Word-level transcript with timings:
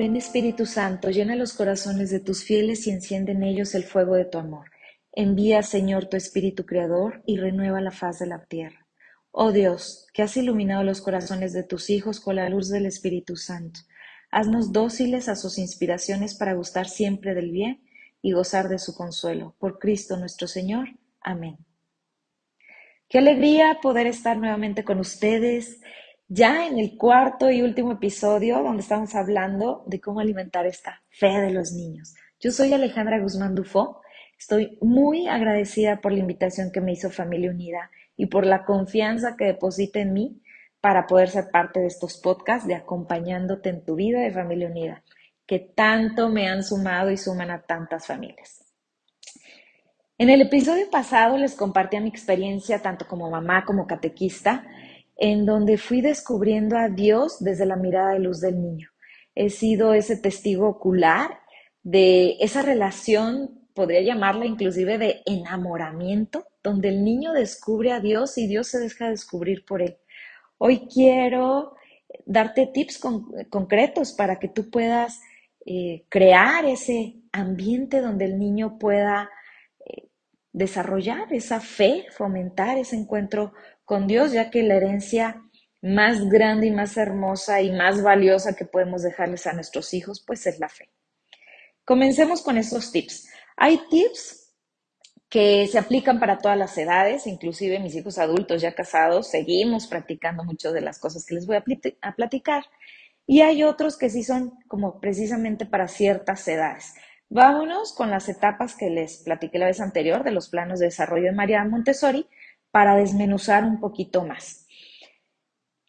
Ven 0.00 0.16
Espíritu 0.16 0.64
Santo, 0.64 1.10
llena 1.10 1.36
los 1.36 1.52
corazones 1.52 2.08
de 2.08 2.20
tus 2.20 2.42
fieles 2.42 2.86
y 2.86 2.90
enciende 2.90 3.32
en 3.32 3.42
ellos 3.42 3.74
el 3.74 3.84
fuego 3.84 4.14
de 4.14 4.24
tu 4.24 4.38
amor. 4.38 4.70
Envía, 5.12 5.62
Señor, 5.62 6.06
tu 6.06 6.16
Espíritu 6.16 6.64
Creador 6.64 7.22
y 7.26 7.36
renueva 7.36 7.82
la 7.82 7.90
faz 7.90 8.18
de 8.18 8.26
la 8.26 8.42
tierra. 8.46 8.86
Oh 9.30 9.52
Dios, 9.52 10.06
que 10.14 10.22
has 10.22 10.38
iluminado 10.38 10.84
los 10.84 11.02
corazones 11.02 11.52
de 11.52 11.64
tus 11.64 11.90
hijos 11.90 12.18
con 12.18 12.36
la 12.36 12.48
luz 12.48 12.70
del 12.70 12.86
Espíritu 12.86 13.36
Santo, 13.36 13.80
haznos 14.30 14.72
dóciles 14.72 15.28
a 15.28 15.36
sus 15.36 15.58
inspiraciones 15.58 16.34
para 16.34 16.54
gustar 16.54 16.88
siempre 16.88 17.34
del 17.34 17.50
bien 17.50 17.82
y 18.22 18.32
gozar 18.32 18.70
de 18.70 18.78
su 18.78 18.94
consuelo. 18.94 19.54
Por 19.58 19.78
Cristo 19.78 20.16
nuestro 20.16 20.48
Señor. 20.48 20.88
Amén. 21.20 21.58
Qué 23.06 23.18
alegría 23.18 23.80
poder 23.82 24.06
estar 24.06 24.38
nuevamente 24.38 24.82
con 24.82 24.98
ustedes 24.98 25.82
ya 26.30 26.68
en 26.68 26.78
el 26.78 26.96
cuarto 26.96 27.50
y 27.50 27.60
último 27.60 27.90
episodio 27.90 28.62
donde 28.62 28.82
estamos 28.82 29.16
hablando 29.16 29.82
de 29.86 30.00
cómo 30.00 30.20
alimentar 30.20 30.64
esta 30.64 31.02
fe 31.10 31.26
de 31.26 31.50
los 31.50 31.72
niños. 31.72 32.14
Yo 32.38 32.52
soy 32.52 32.72
Alejandra 32.72 33.18
Guzmán 33.18 33.56
Dufo. 33.56 34.00
Estoy 34.38 34.78
muy 34.80 35.26
agradecida 35.26 36.00
por 36.00 36.12
la 36.12 36.20
invitación 36.20 36.70
que 36.70 36.80
me 36.80 36.92
hizo 36.92 37.10
Familia 37.10 37.50
Unida 37.50 37.90
y 38.16 38.26
por 38.26 38.46
la 38.46 38.64
confianza 38.64 39.34
que 39.36 39.46
deposita 39.46 39.98
en 39.98 40.12
mí 40.12 40.40
para 40.80 41.08
poder 41.08 41.30
ser 41.30 41.50
parte 41.50 41.80
de 41.80 41.88
estos 41.88 42.18
podcasts 42.18 42.68
de 42.68 42.76
acompañándote 42.76 43.68
en 43.68 43.84
tu 43.84 43.96
vida 43.96 44.20
de 44.20 44.30
Familia 44.30 44.68
Unida, 44.68 45.02
que 45.46 45.58
tanto 45.58 46.28
me 46.28 46.46
han 46.48 46.62
sumado 46.62 47.10
y 47.10 47.16
suman 47.16 47.50
a 47.50 47.62
tantas 47.62 48.06
familias. 48.06 48.64
En 50.16 50.30
el 50.30 50.42
episodio 50.42 50.88
pasado 50.90 51.36
les 51.36 51.56
compartí 51.56 51.98
mi 51.98 52.08
experiencia 52.08 52.80
tanto 52.80 53.08
como 53.08 53.28
mamá 53.28 53.64
como 53.64 53.88
catequista 53.88 54.64
en 55.20 55.44
donde 55.44 55.76
fui 55.76 56.00
descubriendo 56.00 56.76
a 56.78 56.88
Dios 56.88 57.36
desde 57.40 57.66
la 57.66 57.76
mirada 57.76 58.14
de 58.14 58.20
luz 58.20 58.40
del 58.40 58.60
niño. 58.60 58.88
He 59.34 59.50
sido 59.50 59.92
ese 59.92 60.16
testigo 60.16 60.66
ocular 60.66 61.38
de 61.82 62.36
esa 62.40 62.62
relación, 62.62 63.68
podría 63.74 64.00
llamarla 64.00 64.46
inclusive 64.46 64.96
de 64.98 65.22
enamoramiento, 65.26 66.46
donde 66.62 66.88
el 66.88 67.04
niño 67.04 67.32
descubre 67.32 67.92
a 67.92 68.00
Dios 68.00 68.38
y 68.38 68.46
Dios 68.46 68.68
se 68.68 68.80
deja 68.80 69.10
descubrir 69.10 69.64
por 69.66 69.82
él. 69.82 69.98
Hoy 70.56 70.88
quiero 70.92 71.74
darte 72.24 72.66
tips 72.66 73.00
concretos 73.50 74.12
para 74.12 74.38
que 74.38 74.48
tú 74.48 74.70
puedas 74.70 75.20
eh, 75.66 76.06
crear 76.08 76.64
ese 76.64 77.16
ambiente 77.30 78.00
donde 78.00 78.24
el 78.24 78.38
niño 78.38 78.78
pueda 78.78 79.30
eh, 79.86 80.08
desarrollar 80.52 81.32
esa 81.32 81.60
fe, 81.60 82.06
fomentar 82.10 82.78
ese 82.78 82.96
encuentro 82.96 83.52
con 83.90 84.06
Dios, 84.06 84.30
ya 84.30 84.50
que 84.50 84.62
la 84.62 84.76
herencia 84.76 85.42
más 85.82 86.28
grande 86.28 86.68
y 86.68 86.70
más 86.70 86.96
hermosa 86.96 87.60
y 87.60 87.72
más 87.72 88.04
valiosa 88.04 88.54
que 88.54 88.64
podemos 88.64 89.02
dejarles 89.02 89.48
a 89.48 89.52
nuestros 89.52 89.92
hijos, 89.94 90.22
pues 90.24 90.46
es 90.46 90.60
la 90.60 90.68
fe. 90.68 90.90
Comencemos 91.84 92.40
con 92.40 92.56
estos 92.56 92.92
tips. 92.92 93.28
Hay 93.56 93.80
tips 93.90 94.54
que 95.28 95.66
se 95.66 95.76
aplican 95.76 96.20
para 96.20 96.38
todas 96.38 96.56
las 96.56 96.78
edades, 96.78 97.26
inclusive 97.26 97.80
mis 97.80 97.96
hijos 97.96 98.18
adultos 98.18 98.62
ya 98.62 98.76
casados, 98.76 99.28
seguimos 99.28 99.88
practicando 99.88 100.44
muchas 100.44 100.72
de 100.72 100.82
las 100.82 101.00
cosas 101.00 101.26
que 101.26 101.34
les 101.34 101.48
voy 101.48 101.56
a, 101.56 102.14
platicar. 102.14 102.66
Y 103.26 103.40
hay 103.40 103.64
otros 103.64 103.98
que 103.98 104.08
sí 104.08 104.22
son 104.22 104.52
como 104.68 105.00
precisamente 105.00 105.66
para 105.66 105.88
ciertas 105.88 106.46
edades. 106.46 106.94
Vámonos 107.28 107.92
con 107.92 108.08
las 108.08 108.28
etapas 108.28 108.76
que 108.76 108.88
les 108.88 109.24
platiqué 109.24 109.58
la 109.58 109.66
vez 109.66 109.80
anterior 109.80 110.22
de 110.22 110.30
los 110.30 110.48
planos 110.48 110.78
de 110.78 110.86
desarrollo 110.86 111.24
de 111.24 111.32
María 111.32 111.64
Montessori 111.64 112.28
para 112.70 112.96
desmenuzar 112.96 113.64
un 113.64 113.80
poquito 113.80 114.24
más. 114.24 114.66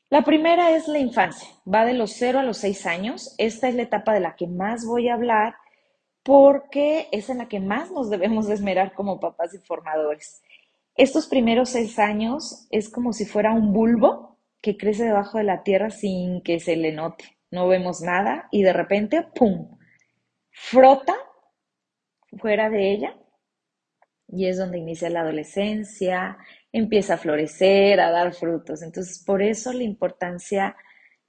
La 0.10 0.24
primera 0.24 0.72
es 0.72 0.88
la 0.88 1.00
infancia, 1.00 1.48
va 1.72 1.86
de 1.86 1.94
los 1.94 2.12
0 2.14 2.40
a 2.40 2.44
los 2.44 2.58
6 2.58 2.86
años. 2.86 3.34
Esta 3.38 3.70
es 3.70 3.76
la 3.76 3.84
etapa 3.84 4.14
de 4.14 4.20
la 4.20 4.36
que 4.36 4.48
más 4.48 4.86
voy 4.86 5.08
a 5.08 5.14
hablar 5.14 5.56
porque 6.24 7.08
es 7.12 7.30
en 7.30 7.40
la 7.40 7.48
que 7.48 7.60
más 7.60 7.92
nos 7.92 8.10
debemos 8.10 8.50
esmerar 8.50 8.94
como 8.94 9.20
papás 9.20 9.54
y 9.54 9.60
formadores. 9.60 10.42
Estos 10.96 11.28
primeros 11.28 11.70
seis 11.70 11.98
años 12.00 12.68
es 12.70 12.90
como 12.90 13.14
si 13.14 13.26
fuera 13.26 13.54
un 13.54 13.74
bulbo 13.74 14.38
que 14.62 14.78
crece 14.78 15.06
debajo 15.06 15.38
de 15.38 15.46
la 15.46 15.64
tierra 15.64 15.90
sin 15.90 16.42
que 16.44 16.60
se 16.60 16.76
le 16.76 16.92
note. 16.92 17.38
No 17.50 17.68
vemos 17.68 18.02
nada 18.02 18.48
y 18.52 18.64
de 18.64 18.74
repente, 18.74 19.26
¡pum!, 19.36 19.78
frota 20.52 21.16
fuera 22.38 22.70
de 22.70 22.92
ella 22.92 23.18
y 24.28 24.48
es 24.48 24.58
donde 24.58 24.78
inicia 24.78 25.10
la 25.10 25.22
adolescencia, 25.22 26.38
empieza 26.72 27.16
a 27.16 27.18
florecer, 27.18 28.00
a 28.00 28.12
dar 28.12 28.34
frutos. 28.34 28.82
Entonces, 28.82 29.24
por 29.26 29.42
eso 29.42 29.74
la 29.74 29.84
importancia 29.84 30.76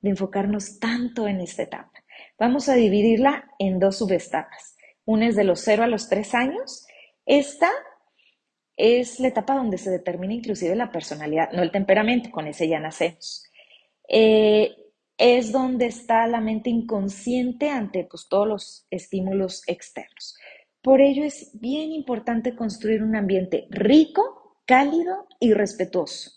de 0.00 0.10
enfocarnos 0.10 0.78
tanto 0.78 1.28
en 1.28 1.41
esta 1.41 1.62
etapa. 1.62 1.92
Vamos 2.38 2.69
a 2.69 2.75
dividirla 2.75 3.50
en 3.58 3.78
dos 3.78 3.98
subetapas. 3.98 4.76
Una 5.04 5.28
es 5.28 5.36
de 5.36 5.44
los 5.44 5.60
0 5.60 5.84
a 5.84 5.86
los 5.86 6.08
3 6.08 6.34
años. 6.34 6.86
Esta 7.26 7.70
es 8.76 9.20
la 9.20 9.28
etapa 9.28 9.54
donde 9.54 9.78
se 9.78 9.91
determina 9.91 10.34
inclusive 10.34 10.75
la 10.75 10.91
personalidad, 10.91 11.50
no 11.52 11.62
el 11.62 11.70
temperamento, 11.70 12.31
con 12.31 12.47
ese 12.47 12.69
ya 12.69 12.81
nacemos. 12.81 13.44
Eh, 14.08 14.75
es 15.19 15.52
donde 15.52 15.86
está 15.86 16.26
la 16.26 16.41
mente 16.41 16.70
inconsciente 16.70 17.69
ante 17.69 18.04
pues, 18.04 18.26
todos 18.28 18.48
los 18.48 18.86
estímulos 18.91 19.62
externos. 19.66 20.36
Por 20.82 21.00
ello 21.00 21.25
es 21.25 21.50
bien 21.54 21.92
importante 21.92 22.56
construir 22.56 23.04
un 23.04 23.14
ambiente 23.14 23.69
rico 23.70 24.41
cálido 24.67 25.27
y 25.41 25.53
respetuoso. 25.55 26.33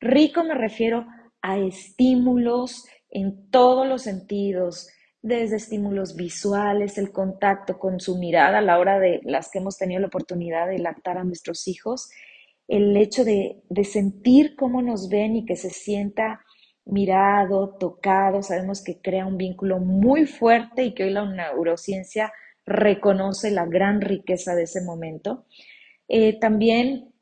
Rico 0.00 0.44
me 0.44 0.54
refiero 0.54 1.06
a 1.42 1.58
estímulos 1.58 2.86
en 3.10 3.50
todos 3.50 3.86
los 3.86 4.02
sentidos, 4.02 4.88
desde 5.22 5.56
estímulos 5.56 6.14
visuales, 6.14 6.98
el 6.98 7.10
contacto 7.10 7.78
con 7.78 7.98
su 7.98 8.18
mirada 8.18 8.58
a 8.58 8.62
la 8.62 8.78
hora 8.78 9.00
de 9.00 9.20
las 9.24 9.50
que 9.50 9.58
hemos 9.58 9.76
tenido 9.76 10.00
la 10.00 10.06
oportunidad 10.06 10.68
de 10.68 10.78
lactar 10.78 11.18
a 11.18 11.24
nuestros 11.24 11.66
hijos, 11.66 12.08
el 12.68 12.96
hecho 12.96 13.24
de, 13.24 13.62
de 13.68 13.84
sentir 13.84 14.54
cómo 14.56 14.82
nos 14.82 15.08
ven 15.08 15.36
y 15.36 15.44
que 15.44 15.56
se 15.56 15.70
sienta 15.70 16.40
mirado, 16.84 17.76
tocado, 17.78 18.42
sabemos 18.42 18.82
que 18.82 19.00
crea 19.00 19.26
un 19.26 19.36
vínculo 19.36 19.80
muy 19.80 20.26
fuerte 20.26 20.84
y 20.84 20.94
que 20.94 21.04
hoy 21.04 21.10
la 21.10 21.24
neurociencia 21.24 22.32
reconoce 22.64 23.50
la 23.50 23.66
gran 23.66 24.00
riqueza 24.00 24.54
de 24.54 24.64
ese 24.64 24.82
momento. 24.82 25.46
Eh, 26.08 26.38
también 26.38 27.12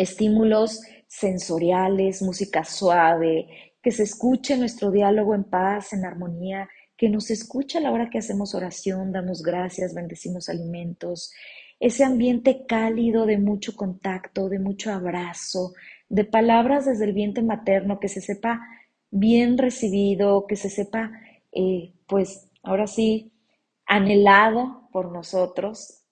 estímulos 0.00 0.80
sensoriales, 1.06 2.22
música 2.22 2.64
suave, 2.64 3.72
que 3.82 3.90
se 3.90 4.04
escuche 4.04 4.56
nuestro 4.56 4.90
diálogo 4.90 5.34
en 5.34 5.44
paz, 5.44 5.92
en 5.92 6.04
armonía, 6.04 6.68
que 6.96 7.08
nos 7.08 7.30
escuche 7.30 7.78
a 7.78 7.80
la 7.80 7.92
hora 7.92 8.08
que 8.10 8.18
hacemos 8.18 8.54
oración, 8.54 9.12
damos 9.12 9.42
gracias, 9.42 9.94
bendecimos 9.94 10.48
alimentos, 10.48 11.32
ese 11.78 12.04
ambiente 12.04 12.66
cálido 12.66 13.26
de 13.26 13.38
mucho 13.38 13.74
contacto, 13.74 14.48
de 14.48 14.58
mucho 14.58 14.92
abrazo, 14.92 15.72
de 16.08 16.24
palabras 16.24 16.86
desde 16.86 17.04
el 17.04 17.12
vientre 17.12 17.42
materno, 17.42 18.00
que 18.00 18.08
se 18.08 18.20
sepa 18.20 18.60
bien 19.10 19.58
recibido, 19.58 20.46
que 20.46 20.56
se 20.56 20.70
sepa, 20.70 21.10
eh, 21.52 21.92
pues 22.06 22.48
ahora 22.62 22.86
sí, 22.86 23.32
anhelado 23.86 24.88
por 24.92 25.10
nosotros 25.10 26.04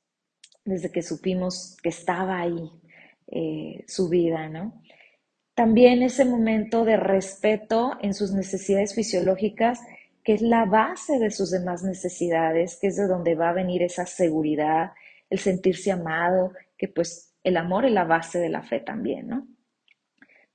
desde 0.64 0.90
que 0.90 1.02
supimos 1.02 1.76
que 1.82 1.90
estaba 1.90 2.40
ahí, 2.40 2.70
eh, 3.30 3.84
su 3.86 4.08
vida, 4.08 4.48
¿no? 4.48 4.82
También 5.54 6.02
ese 6.02 6.24
momento 6.24 6.84
de 6.84 6.96
respeto 6.96 7.92
en 8.00 8.14
sus 8.14 8.32
necesidades 8.32 8.94
fisiológicas, 8.94 9.80
que 10.22 10.34
es 10.34 10.42
la 10.42 10.64
base 10.64 11.18
de 11.18 11.30
sus 11.30 11.50
demás 11.50 11.82
necesidades, 11.82 12.78
que 12.80 12.88
es 12.88 12.96
de 12.96 13.06
donde 13.06 13.34
va 13.34 13.50
a 13.50 13.54
venir 13.54 13.82
esa 13.82 14.06
seguridad, 14.06 14.92
el 15.30 15.38
sentirse 15.38 15.90
amado, 15.90 16.52
que 16.76 16.88
pues 16.88 17.34
el 17.42 17.56
amor 17.56 17.86
es 17.86 17.92
la 17.92 18.04
base 18.04 18.38
de 18.38 18.48
la 18.48 18.62
fe 18.62 18.80
también, 18.80 19.28
¿no? 19.28 19.48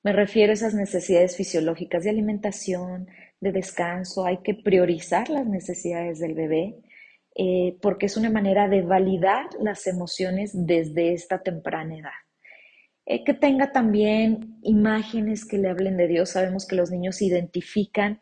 Me 0.04 0.14
refiero 0.14 0.52
a 0.52 0.54
esas 0.54 0.74
necesidades 0.74 1.38
fisiológicas 1.38 2.04
de 2.04 2.10
alimentación, 2.10 3.08
de 3.40 3.52
descanso, 3.52 4.26
hay 4.26 4.38
que 4.38 4.54
priorizar 4.54 5.30
las 5.30 5.46
necesidades 5.46 6.20
del 6.20 6.34
bebé, 6.34 6.78
eh, 7.36 7.78
porque 7.82 8.06
es 8.06 8.18
una 8.18 8.30
manera 8.30 8.68
de 8.68 8.82
validar 8.82 9.48
las 9.60 9.88
emociones 9.88 10.52
desde 10.54 11.14
esta 11.14 11.42
temprana 11.42 11.98
edad. 11.98 12.23
Eh, 13.06 13.24
que 13.24 13.34
tenga 13.34 13.72
también 13.72 14.60
imágenes 14.62 15.46
que 15.46 15.58
le 15.58 15.70
hablen 15.70 15.98
de 15.98 16.08
Dios. 16.08 16.32
Sabemos 16.32 16.66
que 16.66 16.76
los 16.76 16.90
niños 16.90 17.22
identifican 17.22 18.22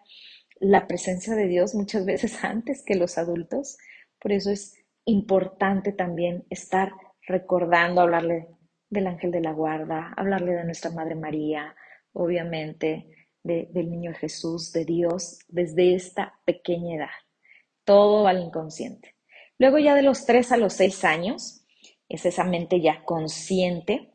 la 0.60 0.88
presencia 0.88 1.36
de 1.36 1.48
Dios 1.48 1.76
muchas 1.76 2.06
veces 2.08 2.44
antes 2.44 2.84
que 2.84 2.96
los 2.96 3.18
adultos, 3.18 3.78
por 4.20 4.32
eso 4.32 4.52
es 4.52 4.76
importante 5.06 5.92
también 5.92 6.46
estar 6.50 6.92
recordando, 7.28 8.02
hablarle 8.02 8.48
del 8.90 9.08
ángel 9.08 9.32
de 9.32 9.42
la 9.42 9.52
guarda, 9.52 10.14
hablarle 10.18 10.54
de 10.54 10.66
nuestra 10.66 10.92
Madre 10.92 11.16
María, 11.16 11.76
obviamente 12.14 13.08
del 13.44 13.90
niño 13.90 14.14
Jesús, 14.14 14.72
de 14.72 14.86
Dios, 14.86 15.40
desde 15.48 15.96
esta 15.96 16.40
pequeña 16.46 16.98
edad. 16.98 17.10
Todo 17.84 18.28
al 18.28 18.40
inconsciente. 18.40 19.16
Luego 19.58 19.80
ya 19.80 19.96
de 19.96 20.04
los 20.04 20.26
tres 20.26 20.52
a 20.52 20.58
los 20.58 20.74
seis 20.74 21.04
años, 21.04 21.66
es 22.08 22.26
esa 22.26 22.44
mente 22.44 22.82
ya 22.82 23.04
consciente 23.04 24.12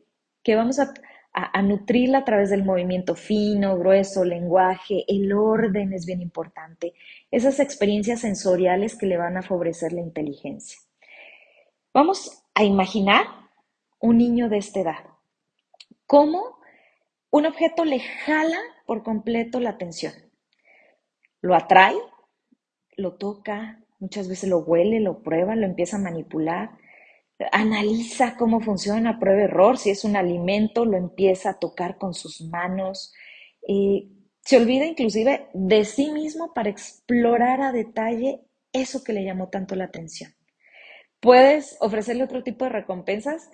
que 0.47 0.55
vamos 0.55 0.79
a, 0.79 0.93
a, 1.33 1.61
nutrirla 1.61 2.19
a 2.19 2.23
través 2.23 2.49
del 2.49 2.63
movimiento 2.63 3.15
fino, 3.15 3.77
grueso, 3.77 4.23
lenguaje, 4.23 5.03
el 5.09 5.33
orden 5.33 5.91
es 5.91 6.05
bien 6.05 6.21
importante, 6.21 6.93
esas 7.31 7.59
experiencias 7.59 8.21
sensoriales 8.21 8.97
que 8.97 9.07
le 9.07 9.17
van 9.17 9.35
a 9.35 9.41
favorecer 9.41 9.91
la 9.91 9.99
inteligencia. 9.99 10.79
Vamos 11.93 12.45
a 12.55 12.63
imaginar 12.63 13.25
un 13.99 14.19
niño 14.19 14.47
de 14.47 14.59
esta 14.59 14.79
edad, 14.79 15.03
cómo 16.05 16.59
un 17.29 17.45
objeto 17.45 17.83
le 17.83 17.99
jala 17.99 18.59
por 18.85 19.03
completo 19.03 19.59
la 19.59 19.71
atención, 19.71 20.13
lo 21.41 21.55
atrae, 21.55 21.97
lo 22.95 23.17
toca, 23.17 23.83
muchas 23.99 24.29
veces 24.29 24.49
lo 24.49 24.59
huele, 24.59 25.01
lo 25.01 25.23
prueba, 25.23 25.57
lo 25.57 25.65
empieza 25.65 25.97
a 25.97 26.01
manipular, 26.01 26.77
analiza 27.51 28.35
cómo 28.35 28.59
funciona, 28.61 29.19
prueba 29.19 29.43
error, 29.43 29.77
si 29.77 29.89
es 29.89 30.03
un 30.03 30.15
alimento, 30.15 30.85
lo 30.85 30.97
empieza 30.97 31.51
a 31.51 31.59
tocar 31.59 31.97
con 31.97 32.13
sus 32.13 32.41
manos. 32.41 33.13
y 33.67 34.13
se 34.47 34.55
olvida 34.55 34.85
inclusive 34.85 35.49
de 35.53 35.83
sí 35.83 36.09
mismo 36.09 36.53
para 36.53 36.69
explorar 36.69 37.59
a 37.59 37.73
detalle 37.73 38.39
eso 38.71 39.03
que 39.03 39.11
le 39.11 39.25
llamó 39.25 39.49
tanto 39.49 39.75
la 39.75 39.83
atención. 39.83 40.31
Puedes 41.19 41.75
ofrecerle 41.81 42.23
otro 42.23 42.43
tipo 42.43 42.63
de 42.63 42.71
recompensas, 42.71 43.49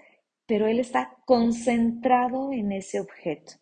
pero 0.46 0.68
él 0.68 0.80
está 0.80 1.18
concentrado 1.26 2.54
en 2.54 2.72
ese 2.72 3.00
objeto. 3.00 3.54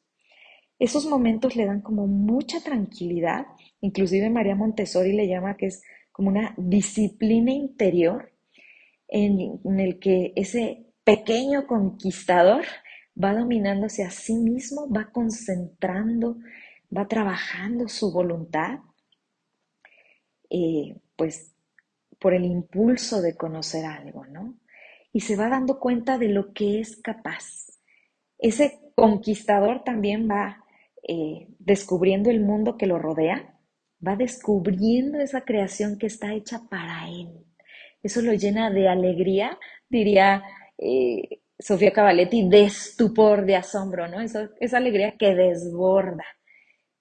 Esos 0.78 1.06
momentos 1.06 1.56
le 1.56 1.66
dan 1.66 1.82
como 1.82 2.06
mucha 2.06 2.60
tranquilidad, 2.60 3.46
inclusive 3.80 4.30
María 4.30 4.56
Montessori 4.56 5.14
le 5.14 5.30
llama 5.30 5.56
que 5.56 5.68
es 5.68 5.84
como 6.12 6.30
una 6.30 6.54
disciplina 6.58 7.52
interior 7.52 8.31
en, 9.12 9.80
el 9.80 10.00
que 10.00 10.32
ese 10.36 10.86
pequeño 11.04 11.68
conquistador 11.68 12.64
va 13.22 13.34
dominándose 13.36 14.04
a 14.04 14.10
sí 14.10 14.36
mismo, 14.36 14.90
va 14.90 15.12
concentrando, 15.12 16.38
va 16.96 17.08
trabajando 17.08 17.90
su 17.90 18.12
voluntad, 18.12 18.80
eh, 20.50 20.96
pues 21.16 21.54
por 22.20 22.34
el 22.34 22.46
impulso 22.46 23.22
de 23.22 23.36
conocer 23.36 23.86
algo, 23.86 24.26
¿no? 24.26 24.56
Y 25.12 25.22
se 25.22 25.36
va 25.36 25.50
dando 25.50 25.80
cuenta 25.80 26.18
de 26.18 26.30
lo 26.30 26.54
que 26.54 26.80
es 26.80 26.96
capaz. 27.02 27.68
Ese 28.38 28.80
conquistador 28.96 29.84
también 29.84 30.30
va 30.30 30.64
eh, 31.04 31.48
descubriendo 31.60 32.30
el 32.30 32.40
mundo 32.40 32.78
que 32.78 32.88
lo 32.88 32.98
rodea, 32.98 33.60
va 34.06 34.16
descubriendo 34.16 35.20
esa 35.20 35.42
creación 35.42 35.98
que 35.98 36.08
está 36.08 36.34
hecha 36.34 36.62
para 36.70 37.10
él 37.10 37.46
eso 38.04 38.22
lo 38.22 38.34
llena 38.34 38.70
de 38.72 38.88
alegría, 38.88 39.58
diría 39.90 40.44
eh, 40.78 41.42
Sofía 41.60 41.92
Cavaletti, 41.94 42.48
de 42.50 42.64
estupor, 42.64 43.46
de 43.46 43.56
asombro, 43.56 44.08
¿no? 44.08 44.22
Eso, 44.22 44.50
esa 44.60 44.78
alegría 44.78 45.18
que 45.18 45.36
desborda. 45.36 46.26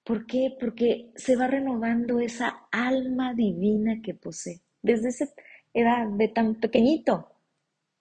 ¿Por 0.04 0.26
qué? 0.26 0.56
Porque 0.58 1.10
se 1.16 1.36
va 1.36 1.46
renovando 1.46 2.20
esa 2.20 2.66
alma 2.70 3.34
divina 3.34 4.00
que 4.02 4.14
posee. 4.14 4.60
Desde 4.82 5.08
esa 5.08 5.26
edad 5.72 6.08
de 6.08 6.28
tan 6.28 6.56
pequeñito. 6.56 7.28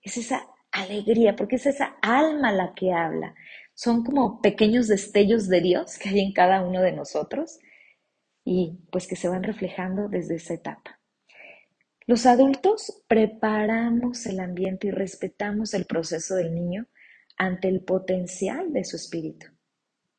Es 0.02 0.18
esa 0.18 0.48
alegría, 0.72 1.36
porque 1.36 1.56
es 1.58 1.66
esa 1.66 1.98
alma 2.02 2.52
la 2.52 2.74
que 2.74 2.94
habla. 2.94 3.36
Son 3.74 4.04
como 4.04 4.42
pequeños 4.42 4.88
destellos 4.88 5.48
de 5.48 5.62
Dios 5.62 5.98
que 5.98 6.10
hay 6.10 6.20
en 6.20 6.34
cada 6.34 6.62
uno 6.62 6.82
de 6.82 6.92
nosotros 6.92 7.60
y 8.44 8.80
pues 8.92 9.08
que 9.08 9.16
se 9.16 9.30
van 9.30 9.44
reflejando 9.44 10.10
desde 10.10 10.36
esa 10.36 10.54
etapa. 10.54 10.99
Los 12.10 12.26
adultos 12.26 13.04
preparamos 13.08 14.26
el 14.26 14.40
ambiente 14.40 14.88
y 14.88 14.90
respetamos 14.90 15.76
el 15.76 15.86
proceso 15.86 16.34
del 16.34 16.56
niño 16.56 16.88
ante 17.38 17.68
el 17.68 17.82
potencial 17.82 18.74
de 18.74 18.84
su 18.84 18.96
espíritu. 18.96 19.46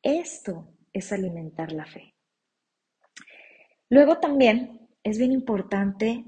Esto 0.01 0.73
es 0.93 1.11
alimentar 1.11 1.73
la 1.73 1.85
fe. 1.85 2.15
Luego 3.89 4.19
también 4.19 4.87
es 5.03 5.17
bien 5.17 5.33
importante 5.33 6.23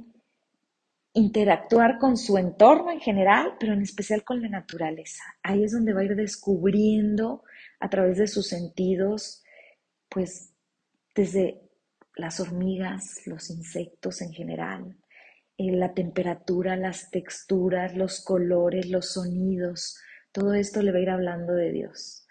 interactuar 1.14 1.98
con 1.98 2.18
su 2.18 2.38
entorno 2.38 2.92
en 2.92 3.00
general, 3.00 3.56
pero 3.58 3.72
en 3.72 3.84
especial 3.84 4.26
con 4.26 4.42
la 4.42 4.50
naturaleza. 4.50 5.24
Ahí 5.44 5.64
es 5.64 5.72
donde 5.72 5.94
va 5.94 6.02
a 6.02 6.04
ir 6.04 6.18
descubriendo 6.18 7.42
a 7.80 7.90
través 7.90 8.18
de 8.18 8.28
sus 8.28 8.50
sentidos, 8.50 9.42
pues 10.10 10.52
desde 11.16 11.62
las 12.18 12.42
hormigas, 12.42 13.26
los 13.26 13.50
insectos 13.50 14.22
en 14.22 14.34
general, 14.34 14.98
la 15.58 15.94
temperatura, 15.94 16.76
las 16.76 17.10
texturas, 17.12 17.96
los 17.96 18.24
colores, 18.24 18.90
los 18.90 19.14
sonidos, 19.14 19.98
todo 20.32 20.54
esto 20.54 20.82
le 20.82 20.92
va 20.92 20.98
a 20.98 21.02
ir 21.02 21.10
hablando 21.10 21.54
de 21.54 21.72
Dios. 21.72 22.28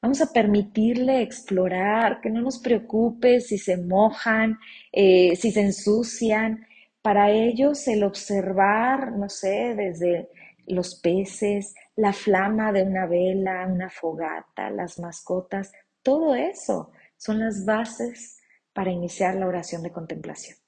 Vamos 0.00 0.20
a 0.20 0.32
permitirle 0.32 1.22
explorar, 1.22 2.20
que 2.20 2.30
no 2.30 2.40
nos 2.40 2.58
preocupe 2.58 3.40
si 3.40 3.58
se 3.58 3.76
mojan, 3.76 4.58
eh, 4.92 5.36
si 5.36 5.52
se 5.52 5.60
ensucian. 5.60 6.66
Para 7.02 7.30
ellos 7.30 7.86
el 7.88 8.04
observar, 8.04 9.12
no 9.12 9.28
sé, 9.28 9.74
desde 9.76 10.28
los 10.66 11.00
peces, 11.00 11.74
la 11.96 12.12
flama 12.12 12.72
de 12.72 12.84
una 12.84 13.06
vela, 13.06 13.66
una 13.66 13.90
fogata, 13.90 14.70
las 14.70 14.98
mascotas, 14.98 15.72
todo 16.02 16.34
eso 16.34 16.92
son 17.16 17.40
las 17.40 17.64
bases 17.64 18.40
para 18.72 18.90
iniciar 18.90 19.36
la 19.36 19.46
oración 19.46 19.82
de 19.82 19.92
contemplación 19.92 20.61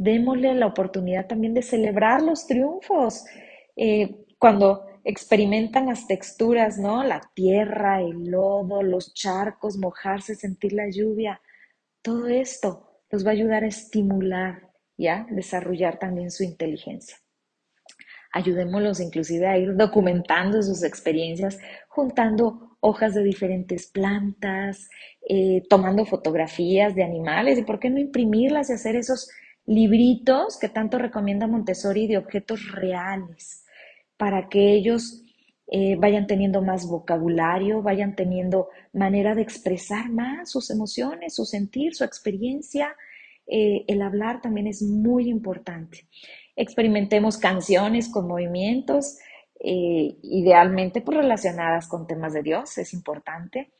démosle 0.00 0.54
la 0.54 0.66
oportunidad 0.66 1.26
también 1.26 1.52
de 1.52 1.60
celebrar 1.60 2.22
los 2.22 2.46
triunfos. 2.46 3.26
Eh, 3.76 4.24
cuando 4.38 4.86
experimentan 5.04 5.86
las 5.86 6.06
texturas, 6.06 6.78
¿no? 6.78 7.04
La 7.04 7.20
tierra, 7.34 8.00
el 8.00 8.30
lodo, 8.30 8.82
los 8.82 9.12
charcos, 9.12 9.76
mojarse, 9.76 10.34
sentir 10.34 10.72
la 10.72 10.88
lluvia, 10.90 11.42
todo 12.00 12.28
esto 12.28 13.02
los 13.10 13.26
va 13.26 13.30
a 13.30 13.32
ayudar 13.34 13.62
a 13.62 13.66
estimular, 13.66 14.70
¿ya? 14.96 15.26
Desarrollar 15.30 15.98
también 15.98 16.30
su 16.30 16.44
inteligencia. 16.44 17.18
Ayudémoslos 18.32 19.00
inclusive 19.00 19.48
a 19.48 19.58
ir 19.58 19.76
documentando 19.76 20.62
sus 20.62 20.82
experiencias, 20.82 21.58
juntando 21.88 22.78
hojas 22.80 23.12
de 23.12 23.22
diferentes 23.22 23.86
plantas, 23.86 24.88
eh, 25.28 25.62
tomando 25.68 26.06
fotografías 26.06 26.94
de 26.94 27.04
animales 27.04 27.58
y 27.58 27.64
por 27.64 27.78
qué 27.78 27.90
no 27.90 27.98
imprimirlas 27.98 28.70
y 28.70 28.72
hacer 28.72 28.96
esos 28.96 29.30
libritos 29.70 30.58
que 30.58 30.68
tanto 30.68 30.98
recomienda 30.98 31.46
Montessori 31.46 32.08
de 32.08 32.18
objetos 32.18 32.72
reales, 32.72 33.64
para 34.16 34.48
que 34.48 34.72
ellos 34.72 35.22
eh, 35.70 35.94
vayan 35.96 36.26
teniendo 36.26 36.60
más 36.60 36.88
vocabulario, 36.88 37.80
vayan 37.80 38.16
teniendo 38.16 38.68
manera 38.92 39.36
de 39.36 39.42
expresar 39.42 40.10
más 40.10 40.50
sus 40.50 40.70
emociones, 40.70 41.36
su 41.36 41.44
sentir, 41.44 41.94
su 41.94 42.02
experiencia. 42.02 42.96
Eh, 43.46 43.84
el 43.86 44.02
hablar 44.02 44.42
también 44.42 44.66
es 44.66 44.82
muy 44.82 45.28
importante. 45.28 46.08
Experimentemos 46.56 47.38
canciones 47.38 48.08
con 48.08 48.26
movimientos, 48.26 49.18
eh, 49.60 50.16
idealmente 50.24 51.00
pues, 51.00 51.16
relacionadas 51.16 51.86
con 51.86 52.08
temas 52.08 52.32
de 52.32 52.42
Dios, 52.42 52.76
es 52.76 52.92
importante. 52.92 53.70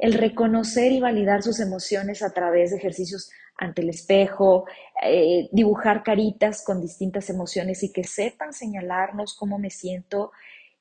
El 0.00 0.14
reconocer 0.14 0.90
y 0.90 0.98
validar 0.98 1.44
sus 1.44 1.60
emociones 1.60 2.22
a 2.22 2.32
través 2.32 2.70
de 2.72 2.78
ejercicios 2.78 3.30
ante 3.58 3.82
el 3.82 3.90
espejo, 3.90 4.66
eh, 5.02 5.48
dibujar 5.52 6.04
caritas 6.04 6.64
con 6.64 6.80
distintas 6.80 7.28
emociones 7.28 7.82
y 7.82 7.92
que 7.92 8.04
sepan 8.04 8.52
señalarnos 8.52 9.34
cómo 9.34 9.58
me 9.58 9.70
siento, 9.70 10.30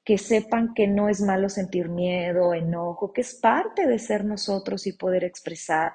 que 0.05 0.19
sepan 0.19 0.73
que 0.73 0.87
no 0.87 1.09
es 1.09 1.19
malo 1.19 1.49
sentir 1.49 1.89
miedo, 1.89 2.53
enojo, 2.53 3.11
que 3.11 3.21
es 3.21 3.33
parte 3.33 3.87
de 3.87 3.99
ser 3.99 4.23
nosotros 4.23 4.85
y 4.87 4.93
poder 4.93 5.23
expresar 5.23 5.93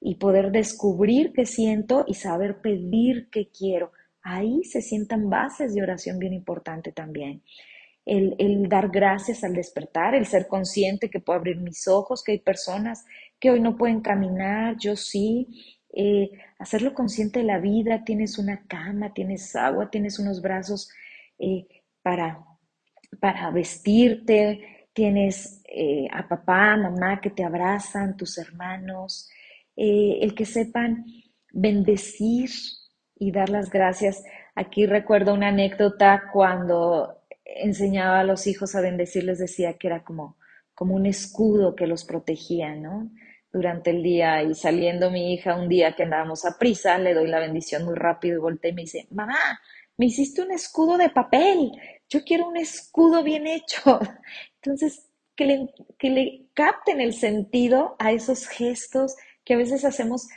y 0.00 0.16
poder 0.16 0.50
descubrir 0.50 1.32
qué 1.32 1.46
siento 1.46 2.04
y 2.06 2.14
saber 2.14 2.60
pedir 2.60 3.28
qué 3.30 3.48
quiero. 3.48 3.92
Ahí 4.22 4.64
se 4.64 4.82
sientan 4.82 5.30
bases 5.30 5.74
de 5.74 5.82
oración 5.82 6.18
bien 6.18 6.34
importante 6.34 6.92
también. 6.92 7.42
El, 8.04 8.34
el, 8.38 8.68
dar 8.68 8.88
gracias 8.88 9.42
al 9.42 9.54
despertar, 9.54 10.14
el 10.14 10.26
ser 10.26 10.46
consciente 10.48 11.08
que 11.08 11.20
puedo 11.20 11.38
abrir 11.38 11.56
mis 11.56 11.88
ojos, 11.88 12.22
que 12.22 12.32
hay 12.32 12.38
personas 12.38 13.04
que 13.40 13.50
hoy 13.50 13.60
no 13.60 13.76
pueden 13.76 14.00
caminar, 14.00 14.76
yo 14.78 14.96
sí, 14.96 15.75
eh, 15.92 16.30
hacerlo 16.58 16.94
consciente 16.94 17.40
de 17.40 17.44
la 17.44 17.58
vida, 17.58 18.04
tienes 18.04 18.38
una 18.38 18.66
cama, 18.66 19.14
tienes 19.14 19.54
agua, 19.56 19.90
tienes 19.90 20.18
unos 20.18 20.42
brazos 20.42 20.90
eh, 21.38 21.66
para, 22.02 22.44
para 23.20 23.50
vestirte, 23.50 24.88
tienes 24.92 25.62
eh, 25.68 26.06
a 26.12 26.26
papá, 26.28 26.76
mamá 26.76 27.20
que 27.20 27.30
te 27.30 27.44
abrazan, 27.44 28.16
tus 28.16 28.38
hermanos, 28.38 29.30
el 29.78 30.34
que 30.34 30.46
sepan 30.46 31.04
bendecir 31.52 32.48
y 33.14 33.30
dar 33.30 33.50
las 33.50 33.68
gracias. 33.68 34.24
Aquí 34.54 34.86
recuerdo 34.86 35.34
una 35.34 35.48
anécdota 35.48 36.30
cuando 36.32 37.22
enseñaba 37.44 38.20
a 38.20 38.24
los 38.24 38.46
hijos 38.46 38.74
a 38.74 38.80
bendecir, 38.80 39.24
les 39.24 39.38
decía 39.38 39.74
que 39.74 39.88
era 39.88 40.02
como, 40.02 40.36
como 40.74 40.94
un 40.94 41.06
escudo 41.06 41.76
que 41.76 41.86
los 41.86 42.04
protegía, 42.04 42.74
¿no? 42.74 43.10
Durante 43.56 43.88
el 43.88 44.02
día 44.02 44.42
y 44.42 44.54
saliendo 44.54 45.10
mi 45.10 45.32
hija 45.32 45.56
un 45.56 45.66
día 45.66 45.92
que 45.92 46.02
andábamos 46.02 46.44
a 46.44 46.58
prisa, 46.58 46.98
le 46.98 47.14
doy 47.14 47.26
la 47.26 47.40
bendición 47.40 47.86
muy 47.86 47.94
rápido 47.94 48.36
y 48.36 48.40
volteé 48.42 48.70
y 48.70 48.74
me 48.74 48.82
dice, 48.82 49.06
mamá, 49.10 49.38
me 49.96 50.04
hiciste 50.04 50.42
un 50.42 50.52
escudo 50.52 50.98
de 50.98 51.08
papel, 51.08 51.72
yo 52.10 52.22
quiero 52.22 52.48
un 52.48 52.58
escudo 52.58 53.22
bien 53.22 53.46
hecho. 53.46 53.98
Entonces, 54.62 55.08
que 55.34 55.46
le, 55.46 55.74
que 55.98 56.10
le 56.10 56.48
capten 56.52 57.00
el 57.00 57.14
sentido 57.14 57.96
a 57.98 58.12
esos 58.12 58.46
gestos 58.46 59.16
que 59.42 59.54
a 59.54 59.56
veces 59.56 59.86
hacemos 59.86 60.28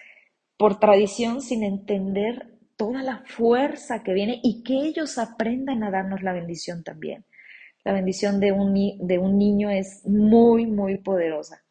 por 0.56 0.80
tradición 0.80 1.42
sin 1.42 1.64
entender 1.66 2.58
toda 2.78 3.04
la 3.04 3.24
fuerza 3.26 4.02
que 4.02 4.14
viene 4.14 4.40
y 4.44 4.64
que 4.64 4.76
ellos 4.76 5.18
aprendan 5.18 5.84
a 5.84 5.92
darnos 5.92 6.24
la 6.24 6.32
bendición 6.32 6.86
también. 6.86 7.26
La 7.84 7.92
bendición 7.92 8.40
de 8.40 8.54
un, 8.54 8.74
de 8.74 9.18
un 9.18 9.38
niño 9.38 9.70
es 9.70 10.06
muy, 10.06 10.66
muy 10.68 10.98
poderosa. 11.00 11.66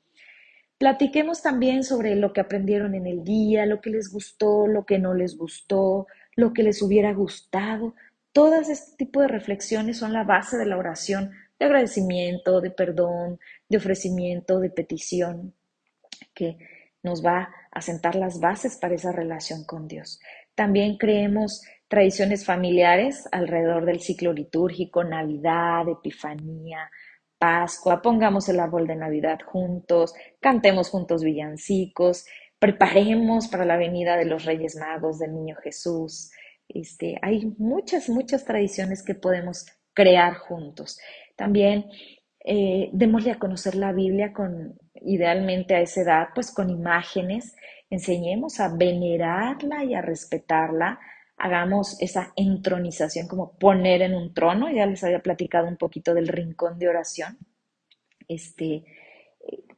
Platiquemos 0.79 1.43
también 1.43 1.83
sobre 1.83 2.15
lo 2.15 2.33
que 2.33 2.41
aprendieron 2.41 2.95
en 2.95 3.07
el 3.07 3.25
día, 3.25 3.67
lo 3.67 3.81
que 3.81 3.91
les 3.91 4.13
gustó, 4.13 4.69
lo 4.69 4.87
que 4.87 5.01
no 5.01 5.13
les 5.13 5.37
gustó, 5.37 6.07
lo 6.37 6.53
que 6.53 6.63
les 6.63 6.81
hubiera 6.83 7.13
gustado. 7.13 7.95
Todas 8.33 8.69
este 8.69 8.97
tipo 8.97 9.21
de 9.21 9.27
reflexiones 9.27 9.99
son 9.99 10.13
la 10.13 10.23
base 10.23 10.57
de 10.57 10.67
la 10.67 10.77
oración 10.77 11.33
de 11.59 11.67
agradecimiento, 11.67 12.61
de 12.61 12.71
perdón, 12.71 13.41
de 13.69 13.77
ofrecimiento, 13.77 14.61
de 14.61 14.71
petición, 14.71 15.53
que 16.33 16.57
nos 17.03 17.25
va 17.25 17.51
a 17.73 17.81
sentar 17.81 18.15
las 18.15 18.39
bases 18.39 18.77
para 18.77 18.95
esa 18.95 19.11
relación 19.11 19.65
con 19.65 19.89
Dios. 19.89 20.21
También 20.55 20.97
creemos 20.97 21.63
tradiciones 21.89 22.45
familiares 22.45 23.29
alrededor 23.33 23.85
del 23.85 24.01
ciclo 24.01 24.33
litúrgico, 24.33 25.03
Navidad, 25.03 25.89
Epifanía, 25.89 26.91
Pascua, 27.39 28.03
pongamos 28.03 28.49
el 28.49 28.61
árbol 28.61 28.87
de 28.87 28.97
Navidad 28.97 29.39
juntos, 29.45 30.15
cantemos 30.41 30.91
juntos 30.91 31.23
villancicos, 31.23 32.27
preparemos 32.59 33.49
para 33.49 33.65
la 33.65 33.77
venida 33.77 34.17
de 34.17 34.25
los 34.25 34.45
Reyes 34.45 34.77
Magos, 34.77 35.19
del 35.19 35.35
Niño 35.35 35.57
Jesús. 35.57 36.31
Este, 36.69 37.19
hay 37.23 37.55
muchas, 37.59 38.09
muchas 38.09 38.45
tradiciones 38.45 39.05
que 39.05 39.15
podemos 39.15 39.67
crear 39.95 40.35
juntos. 40.35 40.99
También 41.37 41.87
eh, 42.45 42.91
démosle 42.93 43.33
a 43.33 43.39
conocer 43.39 43.75
la 43.75 43.93
Biblia 43.93 44.33
con, 44.33 44.79
idealmente 44.95 45.75
a 45.75 45.81
esa 45.81 46.03
edad, 46.03 46.29
pues 46.35 46.53
con 46.53 46.71
imágenes, 46.71 47.55
enseñemos 47.91 48.61
a 48.61 48.75
venerarla 48.75 49.85
y 49.85 49.95
a 49.95 50.03
respetarla, 50.03 50.99
hagamos 51.39 52.01
esa 52.01 52.33
entronización 52.37 53.29
como 53.29 53.53
poner 53.53 54.03
en 54.03 54.15
un 54.15 54.35
trono, 54.35 54.71
ya 54.71 54.87
les 54.87 55.03
había 55.05 55.21
platicado 55.21 55.69
un 55.69 55.77
poquito 55.77 56.15
del 56.15 56.29
rincón 56.29 56.79
de 56.79 56.89
oración. 56.89 57.39
Este, 58.27 58.85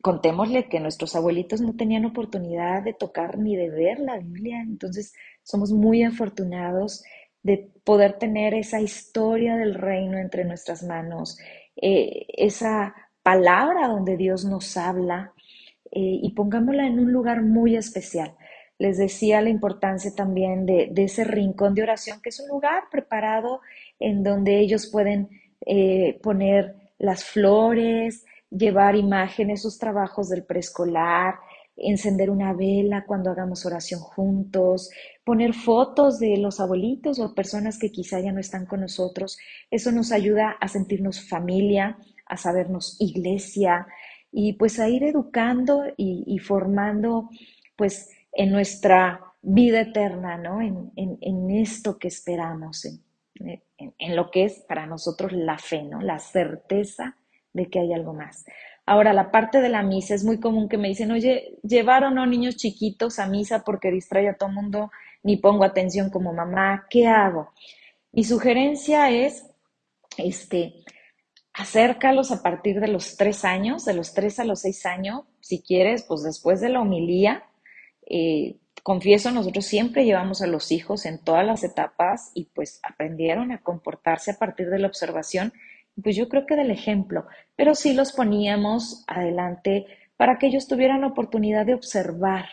contémosle 0.00 0.68
que 0.68 0.80
nuestros 0.80 1.14
abuelitos 1.14 1.60
no 1.60 1.76
tenían 1.76 2.04
oportunidad 2.04 2.82
de 2.82 2.94
tocar 2.94 3.38
ni 3.38 3.56
de 3.56 3.70
ver 3.70 4.00
la 4.00 4.18
Biblia, 4.18 4.60
entonces 4.62 5.12
somos 5.42 5.72
muy 5.72 6.02
afortunados 6.02 7.02
de 7.42 7.70
poder 7.84 8.18
tener 8.18 8.54
esa 8.54 8.80
historia 8.80 9.56
del 9.56 9.74
reino 9.74 10.18
entre 10.18 10.44
nuestras 10.44 10.82
manos, 10.82 11.38
eh, 11.76 12.26
esa 12.28 12.94
palabra 13.22 13.88
donde 13.88 14.16
Dios 14.16 14.44
nos 14.44 14.76
habla 14.76 15.32
eh, 15.90 16.20
y 16.22 16.32
pongámosla 16.32 16.86
en 16.86 16.98
un 16.98 17.12
lugar 17.12 17.42
muy 17.42 17.76
especial. 17.76 18.34
Les 18.80 18.96
decía 18.96 19.42
la 19.42 19.50
importancia 19.50 20.14
también 20.14 20.64
de, 20.64 20.90
ese 20.96 21.24
rincón 21.24 21.74
de 21.74 21.82
oración, 21.82 22.20
que 22.22 22.30
es 22.30 22.40
un 22.40 22.48
lugar 22.48 22.84
preparado 22.90 23.60
en 23.98 24.22
donde 24.22 24.58
ellos 24.58 24.86
pueden 24.86 25.28
eh, 25.66 26.18
poner 26.22 26.76
las 26.98 27.24
flores, 27.24 28.24
llevar 28.50 28.96
imágenes, 28.96 29.60
sus 29.60 29.78
trabajos 29.78 30.30
del 30.30 30.44
preescolar, 30.44 31.34
encender 31.76 32.30
una 32.30 32.54
vela 32.54 33.04
cuando 33.06 33.30
hagamos 33.30 33.66
oración 33.66 34.00
juntos, 34.00 34.90
poner 35.24 35.52
fotos 35.52 36.18
de 36.18 36.38
los 36.38 36.58
abuelitos 36.58 37.18
o 37.18 37.34
personas 37.34 37.78
que 37.78 37.92
quizá 37.92 38.18
ya 38.18 38.32
no 38.32 38.40
están 38.40 38.64
con 38.64 38.80
nosotros. 38.80 39.38
Eso 39.70 39.92
nos 39.92 40.10
ayuda 40.10 40.56
a 40.58 40.68
sentirnos 40.68 41.28
familia, 41.28 41.98
a 42.26 42.38
sabernos 42.38 42.96
iglesia 42.98 43.86
y 44.32 44.54
pues 44.54 44.78
a 44.78 44.88
ir 44.88 45.04
educando 45.04 45.84
y, 45.96 46.38
formando 46.38 47.28
pues 47.76 48.08
en 48.32 48.50
nuestra 48.50 49.20
vida 49.42 49.80
eterna, 49.80 50.36
¿no? 50.36 50.60
En, 50.60 50.92
en, 50.96 51.50
esto 51.50 51.98
que 51.98 52.08
esperamos, 52.08 52.84
en, 52.84 53.02
en, 53.98 54.16
lo 54.16 54.30
que 54.30 54.44
es 54.44 54.64
para 54.68 54.86
nosotros 54.86 55.32
la 55.32 55.58
fe, 55.58 55.82
¿no? 55.82 56.00
La 56.00 56.18
certeza 56.18 57.16
de 57.52 57.68
que 57.68 57.80
hay 57.80 57.92
algo 57.92 58.12
más. 58.12 58.44
Ahora, 58.86 59.12
la 59.12 59.30
parte 59.30 59.60
de 59.60 59.68
la 59.68 59.82
misa 59.82 60.14
es 60.14 60.24
muy 60.24 60.40
común 60.40 60.68
que 60.68 60.78
me 60.78 60.88
dicen, 60.88 61.10
oye, 61.10 61.58
llevaron 61.62 62.18
a 62.18 62.26
niños 62.26 62.56
chiquitos 62.56 63.18
a 63.18 63.26
misa 63.26 63.62
porque 63.64 63.90
distrae 63.90 64.28
a 64.28 64.36
todo 64.36 64.50
mundo, 64.50 64.90
ni 65.22 65.36
pongo 65.36 65.64
atención 65.64 66.10
como 66.10 66.32
mamá, 66.32 66.86
¿qué 66.90 67.06
hago? 67.06 67.52
Mi 68.12 68.24
sugerencia 68.24 69.10
es, 69.10 69.46
este, 70.16 70.74
acércalos 71.52 72.32
a 72.32 72.42
partir 72.42 72.80
de 72.80 72.88
los 72.88 73.16
tres 73.16 73.44
años, 73.44 73.84
de 73.84 73.94
los 73.94 74.14
tres 74.14 74.38
a 74.40 74.44
los 74.44 74.60
seis 74.60 74.86
años, 74.86 75.22
si 75.40 75.62
quieres, 75.62 76.04
pues 76.04 76.22
después 76.22 76.60
de 76.60 76.70
la 76.70 76.80
homilía. 76.80 77.44
Eh, 78.10 78.56
confieso, 78.82 79.30
nosotros 79.30 79.64
siempre 79.64 80.04
llevamos 80.04 80.42
a 80.42 80.46
los 80.46 80.70
hijos 80.72 81.06
en 81.06 81.18
todas 81.24 81.46
las 81.46 81.64
etapas 81.64 82.32
y 82.34 82.50
pues 82.52 82.80
aprendieron 82.82 83.52
a 83.52 83.62
comportarse 83.62 84.32
a 84.32 84.38
partir 84.38 84.68
de 84.68 84.78
la 84.78 84.88
observación 84.88 85.54
pues 86.02 86.16
yo 86.16 86.28
creo 86.28 86.46
que 86.46 86.56
del 86.56 86.70
ejemplo, 86.70 87.26
pero 87.56 87.74
sí 87.74 87.92
los 87.92 88.12
poníamos 88.12 89.04
adelante 89.06 89.86
para 90.16 90.38
que 90.38 90.46
ellos 90.46 90.66
tuvieran 90.66 91.04
oportunidad 91.04 91.66
de 91.66 91.74
observar. 91.74 92.46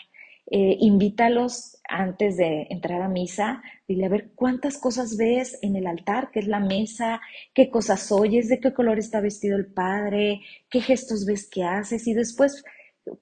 Eh, 0.50 0.78
invítalos 0.80 1.78
antes 1.90 2.38
de 2.38 2.68
entrar 2.70 3.02
a 3.02 3.10
misa, 3.10 3.62
dile 3.86 4.06
a 4.06 4.10
ver 4.10 4.30
cuántas 4.34 4.78
cosas 4.78 5.18
ves 5.18 5.60
en 5.62 5.76
el 5.76 5.86
altar, 5.88 6.30
qué 6.32 6.40
es 6.40 6.48
la 6.48 6.62
mesa, 6.62 7.20
qué 7.54 7.70
cosas 7.70 8.10
oyes, 8.14 8.48
de 8.48 8.62
qué 8.62 8.74
color 8.74 8.98
está 8.98 9.20
vestido 9.20 9.58
el 9.58 9.66
padre, 9.66 10.40
qué 10.70 10.80
gestos 10.80 11.26
ves 11.26 11.50
que 11.50 11.66
haces 11.66 12.08
y 12.08 12.14
después 12.14 12.64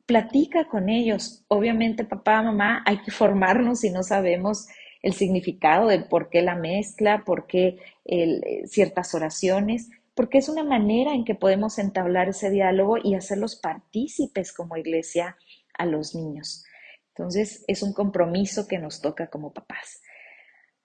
platica 0.06 0.68
con 0.68 0.90
ellos. 0.90 1.44
Obviamente, 1.48 2.04
papá, 2.06 2.42
mamá, 2.42 2.84
hay 2.86 3.00
que 3.00 3.12
formarnos 3.12 3.82
si 3.82 3.90
no 3.90 4.04
sabemos 4.04 4.68
el 5.02 5.14
significado 5.14 5.88
de 5.88 6.00
por 6.00 6.30
qué 6.30 6.42
la 6.42 6.56
mezcla, 6.56 7.24
por 7.26 7.46
qué 7.46 7.78
eh, 8.06 8.64
ciertas 8.66 9.14
oraciones, 9.14 9.90
porque 10.16 10.40
es 10.40 10.50
una 10.50 10.64
manera 10.64 11.14
en 11.14 11.26
que 11.26 11.36
podemos 11.36 11.78
entablar 11.78 12.30
ese 12.30 12.50
diálogo 12.50 12.98
y 13.04 13.16
hacerlos 13.16 13.56
partícipes 13.56 14.52
como 14.52 14.78
iglesia 14.78 15.38
a 15.78 15.86
los 15.86 16.16
niños. 16.16 16.64
Entonces, 17.10 17.64
es 17.68 17.84
un 17.84 17.94
compromiso 17.94 18.68
que 18.68 18.80
nos 18.80 19.02
toca 19.02 19.28
como 19.30 19.54
papás. 19.54 20.02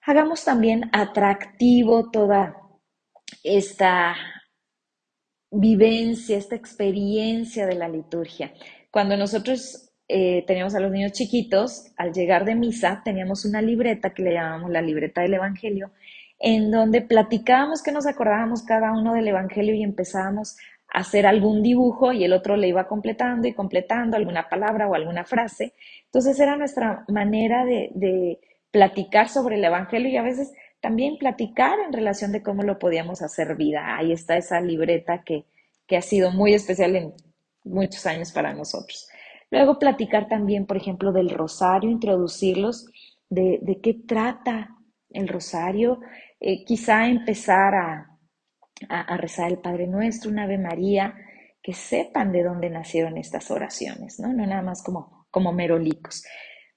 Hagamos 0.01 0.43
también 0.43 0.89
atractivo 0.93 2.09
toda 2.11 2.55
esta 3.43 4.15
vivencia, 5.51 6.37
esta 6.37 6.55
experiencia 6.55 7.65
de 7.65 7.75
la 7.75 7.89
liturgia. 7.89 8.53
Cuando 8.91 9.15
nosotros 9.15 9.89
eh, 10.09 10.43
teníamos 10.45 10.75
a 10.75 10.81
los 10.81 10.91
niños 10.91 11.13
chiquitos, 11.13 11.85
al 11.95 12.11
llegar 12.11 12.43
de 12.43 12.55
misa, 12.55 13.01
teníamos 13.05 13.45
una 13.45 13.61
libreta 13.61 14.13
que 14.13 14.23
le 14.23 14.33
llamamos 14.33 14.69
la 14.69 14.81
libreta 14.81 15.21
del 15.21 15.35
Evangelio, 15.35 15.91
en 16.37 16.69
donde 16.69 17.01
platicábamos 17.01 17.81
que 17.81 17.93
nos 17.93 18.05
acordábamos 18.05 18.63
cada 18.63 18.91
uno 18.91 19.13
del 19.13 19.29
Evangelio 19.29 19.73
y 19.73 19.83
empezábamos 19.83 20.57
a 20.93 20.99
hacer 20.99 21.25
algún 21.25 21.63
dibujo 21.63 22.11
y 22.11 22.25
el 22.25 22.33
otro 22.33 22.57
le 22.57 22.67
iba 22.67 22.89
completando 22.89 23.47
y 23.47 23.53
completando 23.53 24.17
alguna 24.17 24.49
palabra 24.49 24.89
o 24.89 24.95
alguna 24.95 25.23
frase. 25.23 25.73
Entonces 26.05 26.37
era 26.41 26.57
nuestra 26.57 27.05
manera 27.07 27.63
de, 27.63 28.39
platicar 28.71 29.29
sobre 29.29 29.55
el 29.55 29.63
Evangelio 29.63 30.09
y 30.09 30.17
a 30.17 30.23
veces 30.23 30.51
también 30.81 31.17
platicar 31.17 31.79
en 31.85 31.93
relación 31.93 32.31
de 32.31 32.41
cómo 32.41 32.63
lo 32.63 32.79
podíamos 32.79 33.21
hacer 33.21 33.55
vida. 33.55 33.97
Ahí 33.97 34.11
está 34.11 34.37
esa 34.37 34.59
libreta 34.61 35.23
que, 35.23 35.45
que 35.87 35.97
ha 35.97 36.01
sido 36.01 36.31
muy 36.31 36.53
especial 36.53 36.95
en 36.95 37.13
muchos 37.63 38.05
años 38.05 38.31
para 38.31 38.53
nosotros. 38.53 39.07
Luego 39.49 39.79
platicar 39.79 40.27
también, 40.27 40.65
por 40.65 40.77
ejemplo, 40.77 41.11
del 41.11 41.29
rosario, 41.29 41.89
introducirlos 41.89 42.87
de, 43.29 43.79
qué 43.81 43.93
trata 43.93 44.75
el 45.09 45.27
rosario, 45.27 45.99
eh, 46.39 46.63
quizá 46.65 47.07
empezar 47.07 47.75
a, 47.75 48.17
a, 48.89 49.17
rezar 49.17 49.51
el 49.51 49.59
Padre 49.59 49.87
Nuestro, 49.87 50.31
una 50.31 50.43
Ave 50.43 50.57
María, 50.57 51.15
que 51.61 51.73
sepan 51.73 52.31
de 52.31 52.43
dónde 52.43 52.69
nacieron 52.69 53.17
estas 53.17 53.51
oraciones, 53.51 54.19
¿no? 54.19 54.33
No 54.33 54.45
nada 54.45 54.61
más 54.61 54.81
como, 54.81 55.27
como 55.29 55.51
merolicos. 55.53 56.23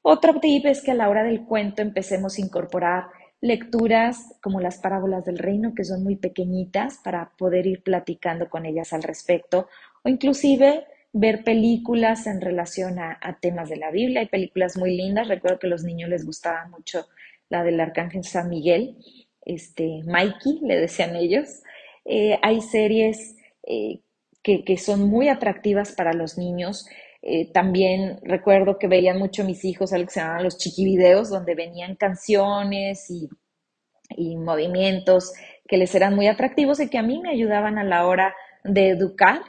Otro 0.02 0.38
tip 0.40 0.66
es 0.66 0.82
que 0.82 0.90
a 0.90 0.94
la 0.94 1.08
hora 1.08 1.22
del 1.22 1.44
cuento 1.44 1.80
empecemos 1.80 2.36
a 2.36 2.40
incorporar 2.42 3.04
lecturas 3.40 4.36
como 4.42 4.60
las 4.60 4.78
parábolas 4.78 5.24
del 5.24 5.38
reino, 5.38 5.74
que 5.74 5.84
son 5.84 6.02
muy 6.02 6.16
pequeñitas 6.16 6.98
para 7.02 7.32
poder 7.36 7.66
ir 7.66 7.82
platicando 7.82 8.48
con 8.50 8.66
ellas 8.66 8.92
al 8.92 9.02
respecto, 9.02 9.68
o 10.04 10.08
inclusive 10.08 10.86
ver 11.12 11.44
películas 11.44 12.26
en 12.26 12.40
relación 12.40 12.98
a, 12.98 13.38
temas 13.40 13.68
de 13.68 13.76
la 13.76 13.90
Biblia. 13.90 14.20
Hay 14.20 14.26
películas 14.26 14.76
muy 14.76 14.96
lindas, 14.96 15.28
recuerdo 15.28 15.58
que 15.58 15.66
a 15.68 15.70
los 15.70 15.84
niños 15.84 16.10
les 16.10 16.26
gustaba 16.26 16.66
mucho 16.68 17.06
la 17.48 17.62
del 17.62 17.80
Arcángel 17.80 18.24
San 18.24 18.48
Miguel, 18.48 18.96
este, 19.44 20.02
Mikey, 20.04 20.60
le 20.62 20.80
decían 20.80 21.14
ellos. 21.14 21.62
Eh, 22.04 22.38
hay 22.42 22.60
series 22.60 23.36
eh, 23.62 24.00
que, 24.42 24.76
son 24.76 25.08
muy 25.08 25.28
atractivas 25.28 25.92
para 25.92 26.12
los 26.12 26.36
niños. 26.36 26.86
Eh, 27.22 27.50
también 27.52 28.18
recuerdo 28.22 28.78
que 28.78 28.88
veían 28.88 29.18
mucho 29.18 29.44
mis 29.44 29.64
hijos 29.64 29.92
algo 29.92 30.06
que 30.06 30.14
se 30.14 30.20
llamaban 30.20 30.44
los 30.44 30.58
chiquivideos, 30.58 31.30
donde 31.30 31.54
venían 31.54 31.94
canciones 31.94 33.08
y, 33.08 33.28
y 34.10 34.36
movimientos 34.36 35.32
que 35.66 35.76
les 35.78 35.94
eran 35.94 36.14
muy 36.14 36.26
atractivos 36.26 36.80
y 36.80 36.90
que 36.90 36.98
a 36.98 37.02
mí 37.02 37.20
me 37.20 37.30
ayudaban 37.30 37.78
a 37.78 37.84
la 37.84 38.06
hora 38.06 38.34
de 38.64 38.90
educar, 38.90 39.40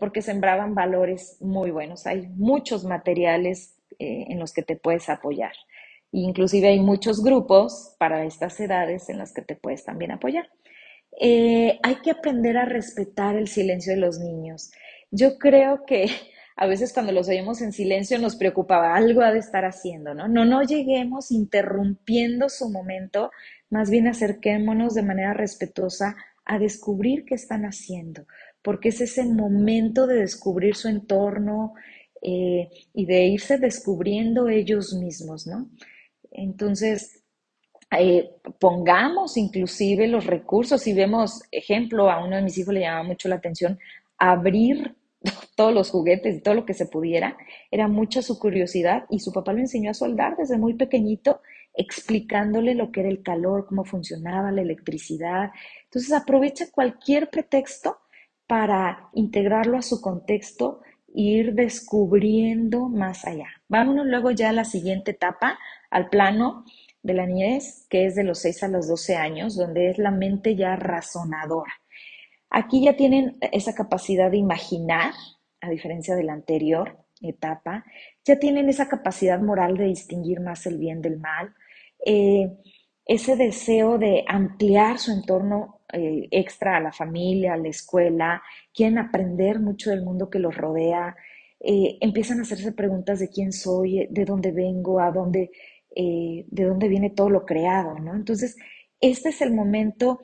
porque 0.00 0.22
sembraban 0.22 0.74
valores 0.74 1.36
muy 1.40 1.70
buenos. 1.70 2.06
Hay 2.06 2.26
muchos 2.28 2.84
materiales 2.84 3.76
en 3.98 4.38
los 4.38 4.52
que 4.52 4.62
te 4.62 4.76
puedes 4.76 5.08
apoyar. 5.08 5.52
Inclusive 6.12 6.68
hay 6.68 6.80
muchos 6.80 7.22
grupos 7.22 7.94
para 7.98 8.24
estas 8.24 8.58
edades 8.60 9.08
en 9.08 9.18
los 9.18 9.32
que 9.32 9.42
te 9.42 9.56
puedes 9.56 9.84
también 9.84 10.10
apoyar. 10.10 10.48
Eh, 11.20 11.78
hay 11.82 11.96
que 11.96 12.10
aprender 12.10 12.56
a 12.56 12.64
respetar 12.64 13.36
el 13.36 13.48
silencio 13.48 13.92
de 13.92 14.00
los 14.00 14.18
niños. 14.18 14.70
Yo 15.10 15.38
creo 15.38 15.84
que 15.84 16.06
a 16.56 16.66
veces 16.66 16.92
cuando 16.92 17.12
los 17.12 17.28
oímos 17.28 17.60
en 17.60 17.72
silencio 17.72 18.18
nos 18.18 18.36
preocupaba 18.36 18.94
algo 18.94 19.22
ha 19.22 19.32
de 19.32 19.38
estar 19.38 19.64
haciendo, 19.64 20.14
¿no? 20.14 20.28
No, 20.28 20.44
no 20.44 20.62
lleguemos 20.62 21.30
interrumpiendo 21.30 22.48
su 22.48 22.70
momento, 22.70 23.30
más 23.68 23.90
bien 23.90 24.06
acerquémonos 24.06 24.94
de 24.94 25.02
manera 25.02 25.34
respetuosa 25.34 26.16
a 26.44 26.58
descubrir 26.58 27.24
qué 27.26 27.34
están 27.34 27.64
haciendo, 27.64 28.26
porque 28.62 28.90
es 28.90 29.00
ese 29.00 29.24
momento 29.24 30.06
de 30.06 30.16
descubrir 30.16 30.74
su 30.76 30.88
entorno 30.88 31.74
eh, 32.22 32.68
y 32.92 33.06
de 33.06 33.26
irse 33.26 33.58
descubriendo 33.58 34.48
ellos 34.48 34.92
mismos, 34.94 35.46
¿no? 35.46 35.70
Entonces, 36.30 37.22
eh, 37.96 38.30
pongamos 38.58 39.36
inclusive 39.36 40.08
los 40.08 40.26
recursos, 40.26 40.82
si 40.82 40.92
vemos, 40.92 41.42
ejemplo, 41.50 42.10
a 42.10 42.22
uno 42.22 42.36
de 42.36 42.42
mis 42.42 42.58
hijos 42.58 42.74
le 42.74 42.80
llamaba 42.80 43.04
mucho 43.04 43.28
la 43.28 43.36
atención 43.36 43.78
abrir 44.18 44.94
todos 45.56 45.72
los 45.72 45.90
juguetes 45.90 46.36
y 46.36 46.40
todo 46.40 46.54
lo 46.54 46.66
que 46.66 46.74
se 46.74 46.86
pudiera, 46.86 47.36
era 47.70 47.88
mucha 47.88 48.20
su 48.20 48.38
curiosidad 48.38 49.04
y 49.10 49.20
su 49.20 49.32
papá 49.32 49.52
le 49.52 49.60
enseñó 49.60 49.90
a 49.90 49.94
soldar 49.94 50.36
desde 50.36 50.58
muy 50.58 50.74
pequeñito, 50.74 51.40
explicándole 51.74 52.74
lo 52.74 52.90
que 52.90 53.00
era 53.00 53.08
el 53.08 53.22
calor, 53.22 53.66
cómo 53.66 53.84
funcionaba 53.84 54.50
la 54.50 54.62
electricidad. 54.62 55.50
Entonces 55.84 56.12
aprovecha 56.12 56.70
cualquier 56.72 57.30
pretexto 57.30 57.98
para 58.48 59.10
integrarlo 59.12 59.76
a 59.76 59.82
su 59.82 60.00
contexto 60.00 60.80
e 61.14 61.20
ir 61.20 61.54
descubriendo 61.54 62.88
más 62.88 63.24
allá. 63.24 63.48
Vámonos 63.68 64.06
luego 64.06 64.32
ya 64.32 64.48
a 64.48 64.52
la 64.52 64.64
siguiente 64.64 65.12
etapa, 65.12 65.58
al 65.90 66.08
plano 66.08 66.64
de 67.02 67.14
la 67.14 67.26
niñez, 67.26 67.86
que 67.88 68.06
es 68.06 68.16
de 68.16 68.24
los 68.24 68.40
6 68.40 68.64
a 68.64 68.68
los 68.68 68.88
12 68.88 69.16
años, 69.16 69.54
donde 69.54 69.90
es 69.90 69.98
la 69.98 70.10
mente 70.10 70.56
ya 70.56 70.74
razonadora. 70.76 71.72
Aquí 72.50 72.82
ya 72.82 72.96
tienen 72.96 73.36
esa 73.52 73.74
capacidad 73.74 74.30
de 74.30 74.38
imaginar, 74.38 75.12
a 75.60 75.68
diferencia 75.68 76.16
de 76.16 76.24
la 76.24 76.32
anterior 76.32 76.96
etapa, 77.20 77.84
ya 78.24 78.38
tienen 78.38 78.68
esa 78.68 78.88
capacidad 78.88 79.40
moral 79.40 79.76
de 79.76 79.84
distinguir 79.84 80.40
más 80.40 80.64
el 80.66 80.78
bien 80.78 81.02
del 81.02 81.18
mal, 81.18 81.54
eh, 82.04 82.56
ese 83.04 83.36
deseo 83.36 83.98
de 83.98 84.24
ampliar 84.26 84.98
su 84.98 85.12
entorno 85.12 85.77
eh, 85.92 86.28
extra 86.30 86.76
a 86.76 86.80
la 86.80 86.92
familia, 86.92 87.54
a 87.54 87.56
la 87.56 87.68
escuela, 87.68 88.42
quieren 88.74 88.98
aprender 88.98 89.60
mucho 89.60 89.90
del 89.90 90.02
mundo 90.02 90.30
que 90.30 90.38
los 90.38 90.56
rodea, 90.56 91.16
eh, 91.60 91.98
empiezan 92.00 92.38
a 92.38 92.42
hacerse 92.42 92.72
preguntas 92.72 93.18
de 93.18 93.28
quién 93.30 93.52
soy, 93.52 94.06
de 94.10 94.24
dónde 94.24 94.52
vengo, 94.52 95.00
a 95.00 95.10
dónde 95.10 95.50
eh, 95.96 96.44
de 96.48 96.64
dónde 96.64 96.88
viene 96.88 97.10
todo 97.10 97.30
lo 97.30 97.44
creado, 97.44 97.98
¿no? 97.98 98.14
Entonces, 98.14 98.56
este 99.00 99.30
es 99.30 99.40
el 99.40 99.52
momento 99.52 100.20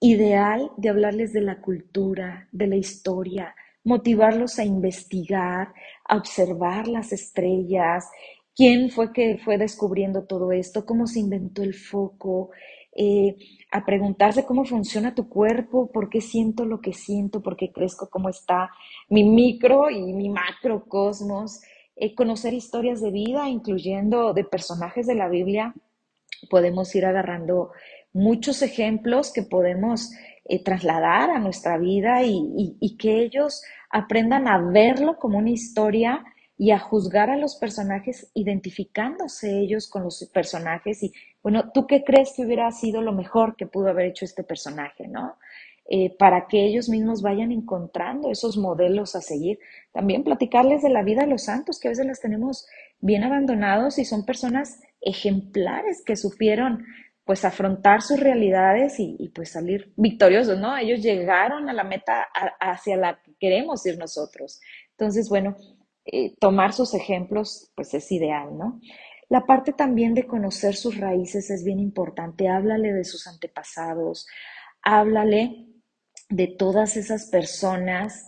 ideal 0.00 0.70
de 0.76 0.88
hablarles 0.90 1.32
de 1.32 1.40
la 1.42 1.60
cultura, 1.60 2.48
de 2.52 2.66
la 2.68 2.76
historia, 2.76 3.54
motivarlos 3.84 4.58
a 4.58 4.64
investigar, 4.64 5.72
a 6.04 6.16
observar 6.16 6.88
las 6.88 7.12
estrellas, 7.12 8.06
quién 8.54 8.90
fue 8.90 9.12
que 9.12 9.38
fue 9.44 9.58
descubriendo 9.58 10.24
todo 10.24 10.52
esto, 10.52 10.86
cómo 10.86 11.06
se 11.06 11.20
inventó 11.20 11.62
el 11.62 11.74
foco, 11.74 12.50
eh, 13.00 13.36
a 13.70 13.84
preguntarse 13.84 14.44
cómo 14.44 14.64
funciona 14.64 15.14
tu 15.14 15.28
cuerpo, 15.28 15.88
por 15.92 16.10
qué 16.10 16.20
siento 16.20 16.64
lo 16.64 16.80
que 16.80 16.92
siento, 16.92 17.40
por 17.40 17.56
qué 17.56 17.70
crezco, 17.70 18.08
cómo 18.10 18.28
está 18.28 18.70
mi 19.08 19.22
micro 19.22 19.88
y 19.88 20.12
mi 20.12 20.28
macrocosmos, 20.28 21.60
eh, 21.94 22.12
conocer 22.16 22.54
historias 22.54 23.00
de 23.00 23.12
vida, 23.12 23.48
incluyendo 23.48 24.34
de 24.34 24.42
personajes 24.42 25.06
de 25.06 25.14
la 25.14 25.28
Biblia. 25.28 25.74
Podemos 26.50 26.92
ir 26.96 27.06
agarrando 27.06 27.70
muchos 28.12 28.62
ejemplos 28.62 29.32
que 29.32 29.42
podemos 29.42 30.10
eh, 30.44 30.64
trasladar 30.64 31.30
a 31.30 31.38
nuestra 31.38 31.78
vida 31.78 32.24
y, 32.24 32.96
que 32.98 33.22
ellos 33.22 33.62
aprendan 33.90 34.48
a 34.48 34.58
verlo 34.58 35.18
como 35.18 35.38
una 35.38 35.50
historia 35.50 36.24
y 36.58 36.72
a 36.72 36.80
juzgar 36.80 37.30
a 37.30 37.36
los 37.36 37.54
personajes 37.54 38.30
identificándose 38.34 39.60
ellos 39.60 39.88
con 39.88 40.02
los 40.02 40.28
personajes 40.34 41.04
y, 41.04 41.12
bueno, 41.40 41.70
¿tú 41.72 41.86
qué 41.86 42.02
crees 42.02 42.32
que 42.36 42.44
hubiera 42.44 42.70
sido 42.72 43.00
lo 43.00 43.12
mejor 43.12 43.54
que 43.56 43.66
pudo 43.66 43.88
haber 43.88 44.06
hecho 44.06 44.24
este 44.24 44.42
personaje, 44.42 45.06
no? 45.06 45.36
Eh, 45.90 46.14
para 46.18 46.48
que 46.48 46.66
ellos 46.66 46.90
mismos 46.90 47.22
vayan 47.22 47.50
encontrando 47.50 48.30
esos 48.30 48.58
modelos 48.58 49.16
a 49.16 49.22
seguir. 49.22 49.58
También 49.92 50.22
platicarles 50.22 50.82
de 50.82 50.90
la 50.90 51.02
vida 51.02 51.22
de 51.22 51.28
los 51.28 51.44
santos, 51.44 51.80
que 51.80 51.88
a 51.88 51.92
veces 51.92 52.04
las 52.04 52.20
tenemos 52.20 52.66
bien 53.00 53.24
abandonados 53.24 53.98
y 53.98 54.04
son 54.04 54.26
personas 54.26 54.80
ejemplares 55.00 56.02
que 56.04 56.16
supieron 56.16 56.84
pues 57.24 57.44
afrontar 57.44 58.02
sus 58.02 58.20
realidades 58.20 58.96
y, 58.98 59.30
pues 59.34 59.52
salir 59.52 59.92
victoriosos, 59.96 60.58
¿no? 60.58 60.76
Ellos 60.76 61.02
llegaron 61.02 61.68
a 61.68 61.72
la 61.74 61.84
meta 61.84 62.26
hacia 62.58 62.96
la 62.96 63.22
que 63.22 63.34
queremos 63.38 63.84
ir 63.86 63.98
nosotros. 63.98 64.60
Entonces, 64.92 65.28
bueno, 65.28 65.56
eh, 66.10 66.34
tomar 66.40 66.72
sus 66.72 66.94
ejemplos 66.94 67.70
pues 67.74 67.92
es 67.94 68.10
ideal, 68.12 68.56
¿no? 68.56 68.80
La 69.28 69.44
parte 69.44 69.74
también 69.74 70.14
de 70.14 70.26
conocer 70.26 70.74
sus 70.74 70.96
raíces 70.96 71.50
es 71.50 71.62
bien 71.62 71.80
importante. 71.80 72.48
Háblale 72.48 72.94
de 72.94 73.04
sus 73.04 73.26
antepasados, 73.26 74.26
háblale 74.82 75.66
de 76.30 76.46
todas 76.46 76.96
esas 76.96 77.26
personas 77.26 78.26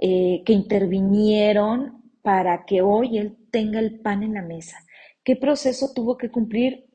eh, 0.00 0.42
que 0.44 0.52
intervinieron 0.52 2.02
para 2.20 2.64
que 2.66 2.82
hoy 2.82 3.16
él 3.18 3.38
tenga 3.50 3.80
el 3.80 4.00
pan 4.00 4.22
en 4.22 4.34
la 4.34 4.42
mesa. 4.42 4.76
¿Qué 5.24 5.36
proceso 5.36 5.92
tuvo 5.94 6.18
que 6.18 6.30
cumplir 6.30 6.86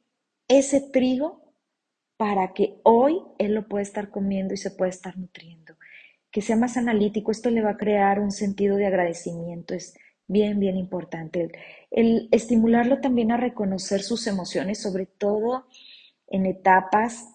ese 0.48 0.82
trigo 0.82 1.54
para 2.16 2.54
que 2.54 2.80
hoy 2.84 3.22
él 3.40 3.54
lo 3.54 3.68
pueda 3.68 3.82
estar 3.82 4.12
comiendo 4.12 4.54
y 4.54 4.58
se 4.58 4.72
pueda 4.72 4.90
estar 4.90 5.18
nutriendo? 5.18 5.76
Que 6.30 6.42
sea 6.42 6.56
más 6.56 6.78
analítico, 6.78 7.32
esto 7.32 7.50
le 7.50 7.62
va 7.62 7.72
a 7.72 7.78
crear 7.78 8.20
un 8.20 8.32
sentido 8.32 8.78
de 8.78 8.86
agradecimiento, 8.86 9.74
es 9.74 9.96
bien, 10.28 10.60
bien 10.60 10.78
importante. 10.78 11.52
El, 11.92 12.30
estimularlo 12.32 13.00
también 13.00 13.32
a 13.32 13.38
reconocer 13.38 14.02
sus 14.02 14.28
emociones, 14.28 14.82
sobre 14.82 15.06
todo 15.06 15.66
en 16.28 16.46
etapas 16.46 17.26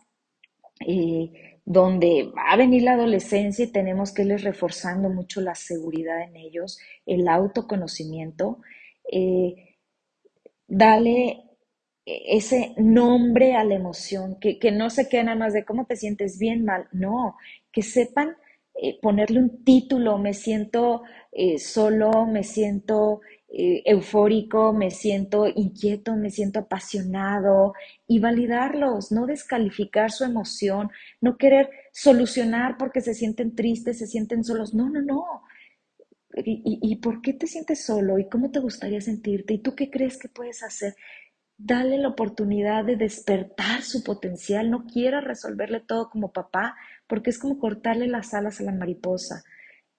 eh, 0.87 1.59
donde 1.65 2.33
va 2.37 2.53
a 2.53 2.57
venir 2.57 2.83
la 2.83 2.93
adolescencia 2.93 3.65
y 3.65 3.73
tenemos 3.73 4.13
que 4.13 4.23
irles 4.23 4.43
reforzando 4.43 5.09
mucho 5.09 5.41
la 5.41 5.55
seguridad 5.55 6.23
en 6.23 6.37
ellos, 6.37 6.79
el 7.07 7.29
autoconocimiento, 7.29 8.59
eh, 9.11 9.77
dale 10.67 11.45
ese 12.05 12.75
nombre 12.79 13.55
a 13.55 13.65
la 13.65 13.75
emoción, 13.75 14.39
que, 14.41 14.59
no 14.73 14.91
se 14.91 15.09
quede 15.09 15.25
nada 15.25 15.37
más 15.37 15.53
de 15.53 15.65
cómo 15.65 15.87
te 15.87 15.97
sientes 15.97 16.39
bien, 16.39 16.65
mal, 16.65 16.89
no, 16.93 17.37
que 17.71 17.83
sepan 17.83 18.37
eh, 18.85 18.99
ponerle 19.01 19.39
un 19.39 19.63
título, 19.65 20.19
me 20.19 20.35
siento 20.35 21.05
eh, 21.31 21.61
solo, 21.61 22.27
me 22.27 22.43
siento 22.43 23.21
eh, 23.49 23.81
eufórico, 23.85 24.73
me 24.73 24.91
siento 24.91 25.47
inquieto, 25.47 26.17
me 26.17 26.31
siento 26.31 26.59
apasionado 26.59 27.75
y 28.09 28.19
validarlos, 28.19 29.13
no 29.13 29.27
descalificar 29.27 30.11
su 30.11 30.25
emoción, 30.25 30.91
no 31.21 31.37
querer 31.37 31.71
solucionar 31.93 32.77
porque 32.77 33.01
se 33.03 33.15
sienten 33.15 33.55
tristes, 33.55 33.99
se 33.99 34.09
sienten 34.09 34.43
solos. 34.43 34.75
No, 34.75 34.91
no, 34.91 35.01
no. 35.01 35.25
¿Y, 36.35 36.81
y 36.83 36.97
por 36.97 37.23
qué 37.23 37.35
te 37.35 37.47
sientes 37.47 37.85
solo? 37.85 38.19
¿Y 38.19 38.29
cómo 38.29 38.51
te 38.51 38.59
gustaría 38.59 39.01
sentirte? 39.01 39.55
¿Y 39.55 39.59
tú 39.59 39.77
qué 39.77 39.91
crees 39.91 40.19
que 40.19 40.29
puedes 40.29 40.65
hacer? 40.65 40.97
Dale 41.57 41.99
la 41.99 42.09
oportunidad 42.09 42.85
de 42.85 42.97
despertar 42.97 43.83
su 43.83 44.03
potencial. 44.03 44.71
No 44.71 44.87
quieras 44.87 45.23
resolverle 45.23 45.79
todo 45.79 46.11
como 46.11 46.33
papá, 46.33 46.75
porque 47.13 47.29
es 47.29 47.39
como 47.39 47.59
cortarle 47.59 48.09
las 48.09 48.33
alas 48.33 48.59
a 48.59 48.65
la 48.65 48.73
mariposa. 48.73 49.45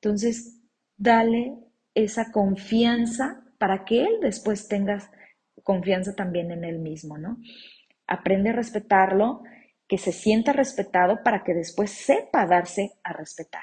Entonces, 0.01 0.63
dale 0.97 1.53
esa 1.93 2.31
confianza 2.31 3.43
para 3.59 3.85
que 3.85 4.01
él 4.01 4.17
después 4.19 4.67
tenga 4.67 4.97
confianza 5.61 6.15
también 6.15 6.49
en 6.49 6.63
él 6.63 6.79
mismo, 6.79 7.19
¿no? 7.19 7.37
aprende 8.07 8.49
a 8.49 8.53
respetarlo, 8.53 9.43
que 9.87 9.99
se 9.99 10.11
sienta 10.11 10.53
respetado 10.53 11.21
para 11.23 11.43
que 11.43 11.53
después 11.53 11.91
sepa 11.91 12.47
darse 12.47 12.93
a 13.03 13.13
respetar. 13.13 13.61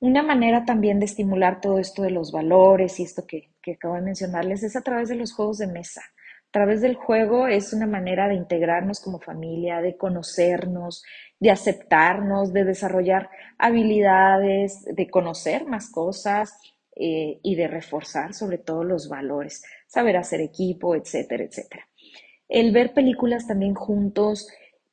Una 0.00 0.22
manera 0.22 0.64
también 0.64 0.98
de 1.00 1.04
estimular 1.04 1.60
todo 1.60 1.78
esto 1.78 2.00
de 2.00 2.12
los 2.12 2.32
valores 2.32 2.98
y 2.98 3.02
esto 3.02 3.26
que, 3.26 3.50
que 3.60 3.72
acabo 3.72 3.96
de 3.96 4.00
mencionarles 4.00 4.62
es 4.62 4.74
a 4.74 4.80
través 4.80 5.10
de 5.10 5.16
los 5.16 5.34
juegos 5.34 5.58
de 5.58 5.66
mesa. 5.66 6.00
Través 6.54 6.82
del 6.82 6.94
juego 6.94 7.48
es 7.48 7.72
una 7.72 7.88
manera 7.88 8.28
de 8.28 8.36
integrarnos 8.36 9.00
como 9.00 9.18
familia, 9.18 9.80
de 9.80 9.96
conocernos, 9.96 11.02
de 11.40 11.50
aceptarnos, 11.50 12.52
de 12.52 12.62
desarrollar 12.62 13.28
habilidades, 13.58 14.84
de 14.84 15.10
conocer 15.10 15.66
más 15.66 15.90
cosas 15.90 16.56
eh, 16.94 17.40
y 17.42 17.56
de 17.56 17.66
reforzar 17.66 18.34
sobre 18.34 18.58
todo 18.58 18.84
los 18.84 19.08
valores, 19.08 19.64
saber 19.88 20.16
hacer 20.16 20.42
equipo, 20.42 20.94
etcétera, 20.94 21.42
etcétera. 21.42 21.88
El 22.48 22.70
ver 22.70 22.94
películas 22.94 23.48
también 23.48 23.74
juntos, 23.74 24.46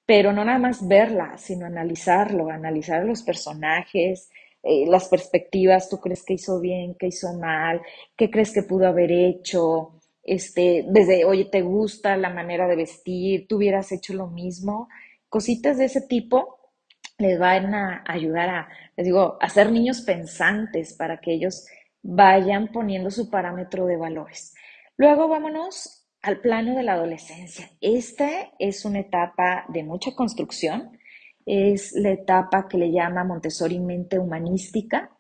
pero 0.08 0.34
no 0.34 0.44
nada 0.44 0.58
más 0.58 0.88
verlas, 0.88 1.42
sino 1.42 1.68
analizarlo, 1.68 2.50
analizar 2.50 3.06
los 3.06 3.22
personajes, 3.22 4.32
eh, 4.64 4.88
las 4.88 5.10
perspectivas, 5.10 5.90
tú 5.90 6.00
crees 6.00 6.24
que 6.24 6.34
hizo 6.34 6.60
bien, 6.60 6.96
que 6.96 7.06
hizo 7.06 7.32
mal, 7.34 7.84
qué 8.18 8.32
crees 8.32 8.52
que 8.52 8.64
pudo 8.64 8.88
haber 8.88 9.12
hecho, 9.12 10.01
este, 10.32 10.86
desde, 10.88 11.26
oye, 11.26 11.46
¿te 11.52 11.62
gusta 11.62 12.16
la 12.16 12.30
manera 12.30 12.66
de 12.70 12.78
vestir? 12.78 13.48
¿Tú 13.48 13.58
hubieras 13.58 13.92
hecho 13.92 14.14
lo 14.14 14.28
mismo? 14.28 14.88
Cositas 15.28 15.78
de 15.78 15.86
ese 15.86 16.00
tipo 16.00 16.72
les 17.18 17.38
van 17.38 17.76
a 17.76 18.04
ayudar 18.08 18.50
a, 18.50 18.70
les 18.96 19.06
digo, 19.06 19.38
a 19.42 19.50
ser 19.50 19.70
niños 19.72 20.04
pensantes 20.04 20.94
para 20.94 21.20
que 21.20 21.34
ellos 21.34 21.66
vayan 22.02 22.72
poniendo 22.72 23.12
su 23.12 23.30
parámetro 23.30 23.86
de 23.88 23.98
valores. 23.98 24.56
Luego 24.96 25.28
vámonos 25.28 26.08
al 26.22 26.40
plano 26.40 26.78
de 26.78 26.84
la 26.84 26.94
adolescencia. 26.94 27.70
Esta 27.82 28.30
es 28.58 28.86
una 28.86 29.00
etapa 29.00 29.66
de 29.68 29.84
mucha 29.84 30.16
construcción 30.16 30.98
es 31.46 31.94
la 31.94 32.12
etapa 32.12 32.68
que 32.68 32.78
le 32.78 32.92
llama 32.92 33.24
Montessori 33.24 33.80
mente 33.80 34.20
humanística. 34.20 35.12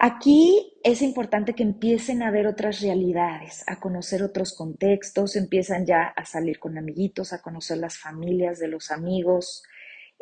Aquí 0.00 0.74
es 0.84 1.02
importante 1.02 1.54
que 1.54 1.64
empiecen 1.64 2.22
a 2.22 2.30
ver 2.30 2.46
otras 2.46 2.80
realidades, 2.80 3.64
a 3.66 3.80
conocer 3.80 4.22
otros 4.22 4.54
contextos, 4.54 5.34
empiezan 5.34 5.86
ya 5.86 6.04
a 6.04 6.24
salir 6.24 6.60
con 6.60 6.78
amiguitos, 6.78 7.32
a 7.32 7.42
conocer 7.42 7.78
las 7.78 7.98
familias 7.98 8.60
de 8.60 8.68
los 8.68 8.92
amigos. 8.92 9.64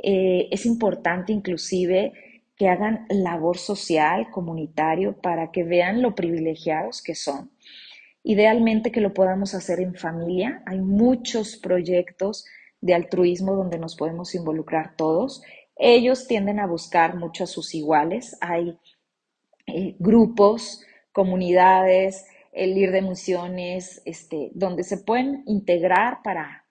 Eh, 0.02 0.48
es 0.50 0.64
importante 0.64 1.34
inclusive 1.34 2.14
que 2.56 2.68
hagan 2.68 3.04
labor 3.10 3.58
social, 3.58 4.30
comunitario, 4.30 5.20
para 5.20 5.50
que 5.50 5.62
vean 5.62 6.00
lo 6.00 6.14
privilegiados 6.14 7.02
que 7.02 7.14
son. 7.14 7.50
Idealmente 8.22 8.90
que 8.90 9.02
lo 9.02 9.12
podamos 9.12 9.52
hacer 9.52 9.80
en 9.80 9.94
familia. 9.94 10.62
Hay 10.64 10.80
muchos 10.80 11.58
proyectos 11.58 12.46
de 12.80 12.94
altruismo 12.94 13.54
donde 13.54 13.78
nos 13.78 13.94
podemos 13.94 14.34
involucrar 14.34 14.96
todos. 14.96 15.42
Ellos 15.76 16.26
tienden 16.26 16.60
a 16.60 16.66
buscar 16.66 17.14
mucho 17.14 17.44
a 17.44 17.46
sus 17.46 17.74
iguales. 17.74 18.38
Hay 18.40 18.78
eh, 19.66 19.96
grupos, 19.98 20.82
comunidades, 21.12 22.26
el 22.52 22.76
ir 22.78 22.90
de 22.90 23.02
misiones, 23.02 24.00
este, 24.04 24.50
donde 24.54 24.82
se 24.82 24.98
pueden 24.98 25.42
integrar 25.46 26.22
para, 26.22 26.64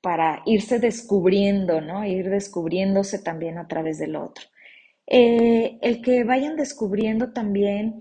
para 0.00 0.42
irse 0.46 0.78
descubriendo, 0.78 1.80
¿no? 1.80 2.04
Ir 2.04 2.30
descubriéndose 2.30 3.18
también 3.18 3.58
a 3.58 3.66
través 3.66 3.98
del 3.98 4.16
otro. 4.16 4.44
Eh, 5.06 5.78
el 5.82 6.00
que 6.00 6.24
vayan 6.24 6.56
descubriendo 6.56 7.32
también 7.32 8.00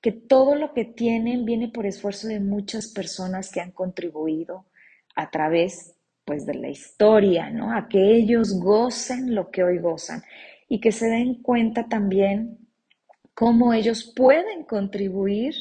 que 0.00 0.12
todo 0.12 0.54
lo 0.54 0.72
que 0.72 0.84
tienen 0.84 1.44
viene 1.44 1.68
por 1.68 1.84
esfuerzo 1.84 2.28
de 2.28 2.40
muchas 2.40 2.88
personas 2.88 3.50
que 3.52 3.60
han 3.60 3.72
contribuido 3.72 4.66
a 5.14 5.30
través 5.30 5.94
pues 6.24 6.46
de 6.46 6.54
la 6.54 6.68
historia, 6.68 7.50
¿no? 7.50 7.76
A 7.76 7.88
que 7.88 8.16
ellos 8.16 8.58
gocen 8.58 9.34
lo 9.34 9.50
que 9.50 9.64
hoy 9.64 9.78
gozan 9.78 10.22
y 10.68 10.80
que 10.80 10.92
se 10.92 11.08
den 11.08 11.42
cuenta 11.42 11.88
también 11.88 12.59
cómo 13.40 13.72
ellos 13.72 14.12
pueden 14.14 14.64
contribuir 14.64 15.54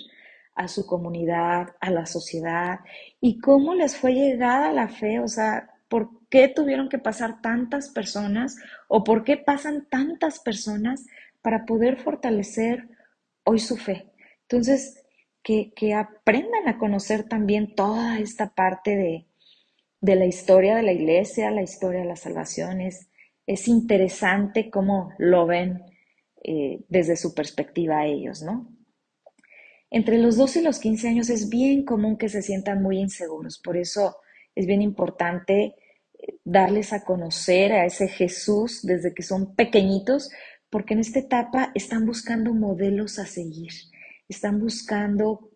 a 0.53 0.67
su 0.67 0.85
comunidad, 0.85 1.77
a 1.79 1.89
la 1.91 2.05
sociedad 2.05 2.81
y 3.21 3.39
cómo 3.39 3.73
les 3.73 3.95
fue 3.95 4.15
llegada 4.15 4.73
la 4.73 4.89
fe, 4.89 5.21
o 5.21 5.29
sea, 5.29 5.69
por 5.87 6.09
qué 6.29 6.49
tuvieron 6.49 6.89
que 6.89 6.97
pasar 6.97 7.41
tantas 7.41 7.87
personas 7.87 8.57
o 8.89 9.05
por 9.05 9.23
qué 9.23 9.37
pasan 9.37 9.87
tantas 9.89 10.39
personas 10.39 11.05
para 11.41 11.65
poder 11.65 11.95
fortalecer 11.95 12.89
hoy 13.45 13.59
su 13.59 13.77
fe. 13.77 14.11
Entonces, 14.41 15.01
que, 15.41 15.93
aprendan 15.93 16.67
a 16.67 16.77
conocer 16.77 17.29
también 17.29 17.75
toda 17.75 18.19
esta 18.19 18.49
parte 18.49 18.97
de, 18.97 19.25
de 20.01 20.15
la 20.17 20.25
historia 20.25 20.75
de 20.75 20.83
la 20.83 20.91
iglesia, 20.91 21.49
la 21.49 21.61
historia 21.61 22.01
de 22.01 22.07
la 22.07 22.17
salvación. 22.17 22.81
Es, 22.81 23.07
interesante 23.69 24.69
cómo 24.69 25.13
lo 25.17 25.47
ven 25.47 25.88
eh, 26.43 26.82
desde 26.88 27.15
su 27.15 27.34
perspectiva 27.34 28.06
ellos, 28.06 28.41
¿no? 28.41 28.67
Entre 29.91 30.17
los 30.17 30.38
12 30.38 30.60
y 30.60 30.63
los 30.63 30.80
15 30.80 31.08
años 31.08 31.30
es 31.30 31.49
bien 31.49 31.84
común 31.84 32.17
que 32.17 32.30
se 32.30 32.41
sientan 32.41 32.82
muy 32.82 32.99
inseguros, 32.99 33.60
por 33.60 33.75
eso 33.78 34.17
es 34.56 34.65
bien 34.65 34.82
importante 34.82 35.75
eh, 36.17 36.36
darles 36.43 36.93
a 36.93 37.04
conocer 37.04 37.73
a 37.73 37.86
ese 37.86 38.08
Jesús 38.08 38.82
desde 38.84 39.13
que 39.13 39.23
son 39.23 39.56
pequeñitos, 39.56 40.30
porque 40.69 40.93
en 40.93 40.99
esta 40.99 41.19
etapa 41.19 41.71
están 41.73 42.06
buscando 42.06 42.54
modelos 42.54 43.17
a 43.19 43.25
seguir, 43.25 43.71
están 44.28 44.60
buscando 44.60 45.52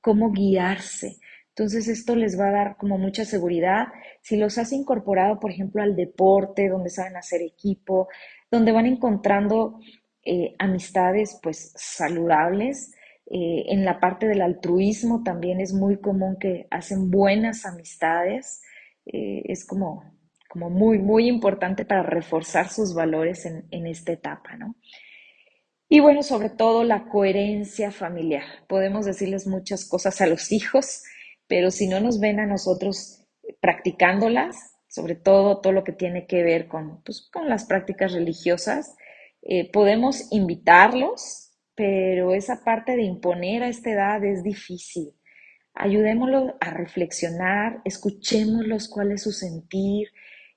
cómo 0.00 0.30
guiarse, 0.30 1.18
entonces 1.54 1.86
esto 1.88 2.16
les 2.16 2.38
va 2.40 2.48
a 2.48 2.52
dar 2.52 2.76
como 2.78 2.96
mucha 2.96 3.26
seguridad. 3.26 3.88
Si 4.22 4.36
los 4.36 4.56
has 4.56 4.72
incorporado, 4.72 5.38
por 5.38 5.50
ejemplo, 5.50 5.82
al 5.82 5.94
deporte, 5.94 6.68
donde 6.68 6.88
saben 6.88 7.16
hacer 7.16 7.42
equipo, 7.42 8.08
donde 8.50 8.72
van 8.72 8.86
encontrando 8.86 9.78
eh, 10.24 10.54
amistades 10.58 11.38
pues 11.42 11.72
saludables. 11.76 12.92
Eh, 13.26 13.64
en 13.68 13.84
la 13.84 13.98
parte 14.00 14.26
del 14.26 14.42
altruismo 14.42 15.22
también 15.22 15.60
es 15.60 15.72
muy 15.72 16.00
común 16.00 16.36
que 16.38 16.66
hacen 16.70 17.10
buenas 17.10 17.64
amistades. 17.64 18.62
Eh, 19.06 19.42
es 19.46 19.66
como, 19.66 20.04
como 20.48 20.70
muy, 20.70 20.98
muy 20.98 21.28
importante 21.28 21.84
para 21.84 22.02
reforzar 22.02 22.68
sus 22.68 22.94
valores 22.94 23.46
en, 23.46 23.66
en 23.70 23.86
esta 23.86 24.12
etapa, 24.12 24.56
¿no? 24.56 24.76
Y 25.88 26.00
bueno, 26.00 26.22
sobre 26.22 26.48
todo 26.48 26.84
la 26.84 27.04
coherencia 27.08 27.90
familiar. 27.90 28.44
Podemos 28.66 29.04
decirles 29.04 29.46
muchas 29.46 29.86
cosas 29.86 30.20
a 30.22 30.26
los 30.26 30.50
hijos, 30.50 31.02
pero 31.46 31.70
si 31.70 31.86
no 31.86 32.00
nos 32.00 32.18
ven 32.18 32.40
a 32.40 32.46
nosotros 32.46 33.26
practicándolas, 33.60 34.56
sobre 34.88 35.16
todo 35.16 35.60
todo 35.60 35.72
lo 35.72 35.84
que 35.84 35.92
tiene 35.92 36.26
que 36.26 36.42
ver 36.42 36.68
con, 36.68 37.02
pues, 37.02 37.28
con 37.32 37.48
las 37.48 37.66
prácticas 37.66 38.12
religiosas, 38.12 38.94
eh, 39.42 39.70
podemos 39.70 40.28
invitarlos, 40.30 41.50
pero 41.74 42.32
esa 42.32 42.62
parte 42.64 42.96
de 42.96 43.02
imponer 43.02 43.62
a 43.64 43.68
esta 43.68 43.90
edad 43.90 44.24
es 44.24 44.42
difícil. 44.42 45.14
Ayudémoslos 45.74 46.54
a 46.60 46.70
reflexionar, 46.70 47.80
escuchémoslos 47.84 48.88
cuál 48.88 49.12
es 49.12 49.22
su 49.22 49.32
sentir, 49.32 50.08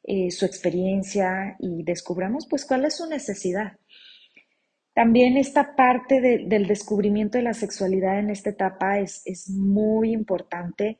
eh, 0.03 0.29
su 0.29 0.45
experiencia 0.45 1.55
y 1.59 1.83
descubramos 1.83 2.45
pues 2.47 2.65
cuál 2.65 2.85
es 2.85 2.97
su 2.97 3.07
necesidad. 3.07 3.77
También 4.93 5.35
esta 5.35 5.75
parte 5.75 6.21
del 6.21 6.67
descubrimiento 6.67 7.37
de 7.37 7.43
la 7.43 7.53
sexualidad 7.53 8.19
en 8.19 8.29
esta 8.29 8.51
etapa 8.51 8.99
es, 8.99 9.23
es 9.25 9.49
muy 9.49 10.13
importante 10.13 10.99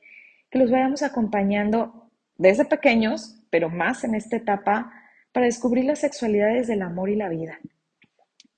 que 0.50 0.58
los 0.58 0.70
vayamos 0.70 1.02
acompañando 1.02 2.10
desde 2.36 2.66
pequeños, 2.66 3.40
pero 3.48 3.70
más 3.70 4.04
en 4.04 4.14
esta 4.14 4.36
etapa, 4.36 4.92
para 5.32 5.46
descubrir 5.46 5.86
la 5.86 5.96
sexualidad 5.96 6.52
desde 6.52 6.74
el 6.74 6.82
amor 6.82 7.08
y 7.08 7.16
la 7.16 7.30
vida. 7.30 7.58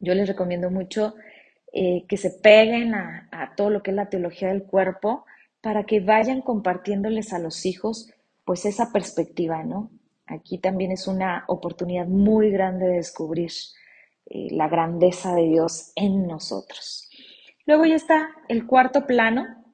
Yo 0.00 0.14
les 0.14 0.28
recomiendo 0.28 0.70
mucho 0.70 1.14
eh, 1.72 2.04
que 2.08 2.16
se 2.16 2.30
peguen 2.30 2.94
a, 2.94 3.52
todo 3.56 3.70
lo 3.70 3.82
que 3.82 3.90
es 3.90 3.96
la 3.96 4.08
teología 4.08 4.48
del 4.48 4.62
cuerpo 4.62 5.24
para 5.60 5.84
que 5.84 6.00
vayan 6.00 6.40
compartiéndoles 6.40 7.32
a 7.32 7.38
los 7.38 7.66
hijos 7.66 8.12
pues 8.44 8.64
esa 8.64 8.92
perspectiva, 8.92 9.62
¿no? 9.64 9.90
Aquí 10.26 10.58
también 10.58 10.92
es 10.92 11.06
una 11.06 11.44
oportunidad 11.48 12.06
muy 12.06 12.50
grande 12.50 12.86
de 12.86 12.96
descubrir 12.96 13.50
eh, 14.26 14.48
la 14.50 14.68
grandeza 14.68 15.34
de 15.34 15.42
Dios 15.42 15.92
en 15.96 16.26
nosotros. 16.26 17.10
Luego 17.66 17.84
ya 17.84 17.96
está 17.96 18.30
el 18.48 18.66
cuarto 18.66 19.06
plano, 19.06 19.64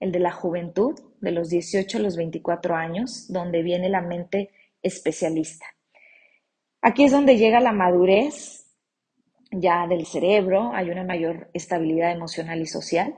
el 0.00 0.12
de 0.12 0.20
la 0.20 0.32
juventud, 0.32 0.94
de 1.20 1.32
los 1.32 1.50
18 1.50 1.98
a 1.98 2.00
los 2.00 2.16
24 2.16 2.76
años, 2.76 3.30
donde 3.30 3.62
viene 3.62 3.88
la 3.88 4.00
mente 4.00 4.50
especialista. 4.82 5.66
Aquí 6.80 7.04
es 7.04 7.12
donde 7.12 7.36
llega 7.36 7.60
la 7.60 7.72
madurez 7.72 8.65
ya 9.50 9.86
del 9.86 10.06
cerebro, 10.06 10.72
hay 10.74 10.90
una 10.90 11.04
mayor 11.04 11.50
estabilidad 11.54 12.12
emocional 12.12 12.60
y 12.60 12.66
social, 12.66 13.16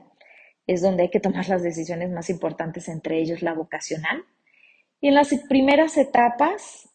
es 0.67 0.81
donde 0.81 1.03
hay 1.03 1.09
que 1.09 1.19
tomar 1.19 1.47
las 1.49 1.63
decisiones 1.63 2.11
más 2.11 2.29
importantes, 2.29 2.87
entre 2.89 3.19
ellos 3.19 3.41
la 3.41 3.53
vocacional. 3.53 4.23
Y 5.01 5.07
en 5.07 5.15
las 5.15 5.33
primeras 5.47 5.97
etapas 5.97 6.89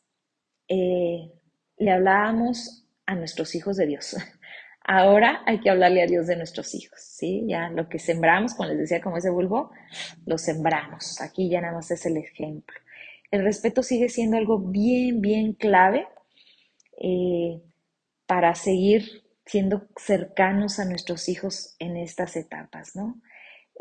eh, 0.69 1.31
le 1.79 1.91
hablábamos 1.91 2.87
a 3.07 3.15
nuestros 3.15 3.55
hijos 3.55 3.77
de 3.77 3.87
Dios. 3.87 4.17
Ahora 4.87 5.43
hay 5.47 5.61
que 5.61 5.71
hablarle 5.71 6.03
a 6.03 6.07
Dios 6.07 6.27
de 6.27 6.37
nuestros 6.37 6.75
hijos, 6.75 7.01
¿sí? 7.01 7.45
Ya 7.49 7.71
lo 7.71 7.89
que 7.89 7.99
sembramos, 7.99 8.55
como 8.55 8.69
les 8.69 8.79
decía, 8.79 9.01
como 9.01 9.17
ese 9.17 9.31
bulbo, 9.31 9.71
lo 10.27 10.37
sembramos. 10.37 11.21
Aquí 11.23 11.49
ya 11.49 11.63
nada 11.63 11.75
más 11.75 11.91
es 11.91 12.05
el 12.07 12.19
ejemplo. 12.19 12.77
el 13.31 13.43
respeto 13.43 13.83
sigue 13.83 14.09
siendo 14.09 14.37
algo 14.37 14.59
bien, 14.59 15.21
bien 15.21 15.55
clave 15.55 16.07
eh, 17.01 17.61
para 18.27 18.55
seguir 18.55 19.24
siendo 19.47 19.89
cercanos 19.97 20.79
a 20.79 20.85
nuestros 20.85 21.29
hijos 21.29 21.77
en 21.79 21.97
estas 21.97 22.37
etapas, 22.37 22.97
¿no? 22.97 23.21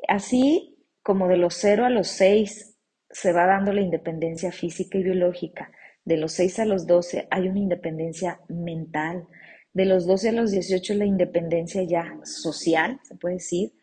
Así 0.08 0.78
como 1.02 1.28
de 1.28 1.38
los 1.38 1.56
0 1.56 1.86
a 1.86 1.90
los 1.90 2.08
6 2.10 2.76
se 3.10 3.32
va 3.32 3.46
dando 3.46 3.74
la 3.74 3.82
independencia 3.82 4.52
física 4.52 4.98
y 4.98 5.04
biológica, 5.04 5.72
de 6.06 6.18
los 6.18 6.34
6 6.34 6.60
a 6.60 6.66
los 6.66 6.86
12 6.86 7.28
hay 7.32 7.48
una 7.48 7.60
independencia 7.60 8.42
mental, 8.50 9.28
de 9.74 9.86
los 9.86 10.06
12 10.06 10.30
a 10.30 10.34
los 10.34 10.52
18 10.52 10.94
la 10.96 11.06
independencia 11.06 11.84
ya 11.84 12.18
social, 12.24 13.00
se 13.04 13.16
puede 13.16 13.36
decir. 13.36 13.74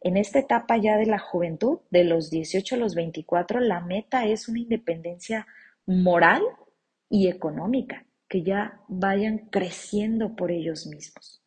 En 0.00 0.16
esta 0.16 0.38
etapa 0.38 0.76
ya 0.76 0.96
de 0.96 1.06
la 1.06 1.18
juventud, 1.18 1.80
de 1.90 2.04
los 2.04 2.30
18 2.30 2.76
a 2.76 2.78
los 2.78 2.94
24, 2.94 3.60
la 3.60 3.80
meta 3.80 4.26
es 4.26 4.48
una 4.48 4.60
independencia 4.60 5.46
moral 5.86 6.42
y 7.08 7.28
económica, 7.28 8.04
que 8.28 8.42
ya 8.42 8.80
vayan 8.88 9.48
creciendo 9.50 10.36
por 10.36 10.50
ellos 10.50 10.86
mismos. 10.86 11.42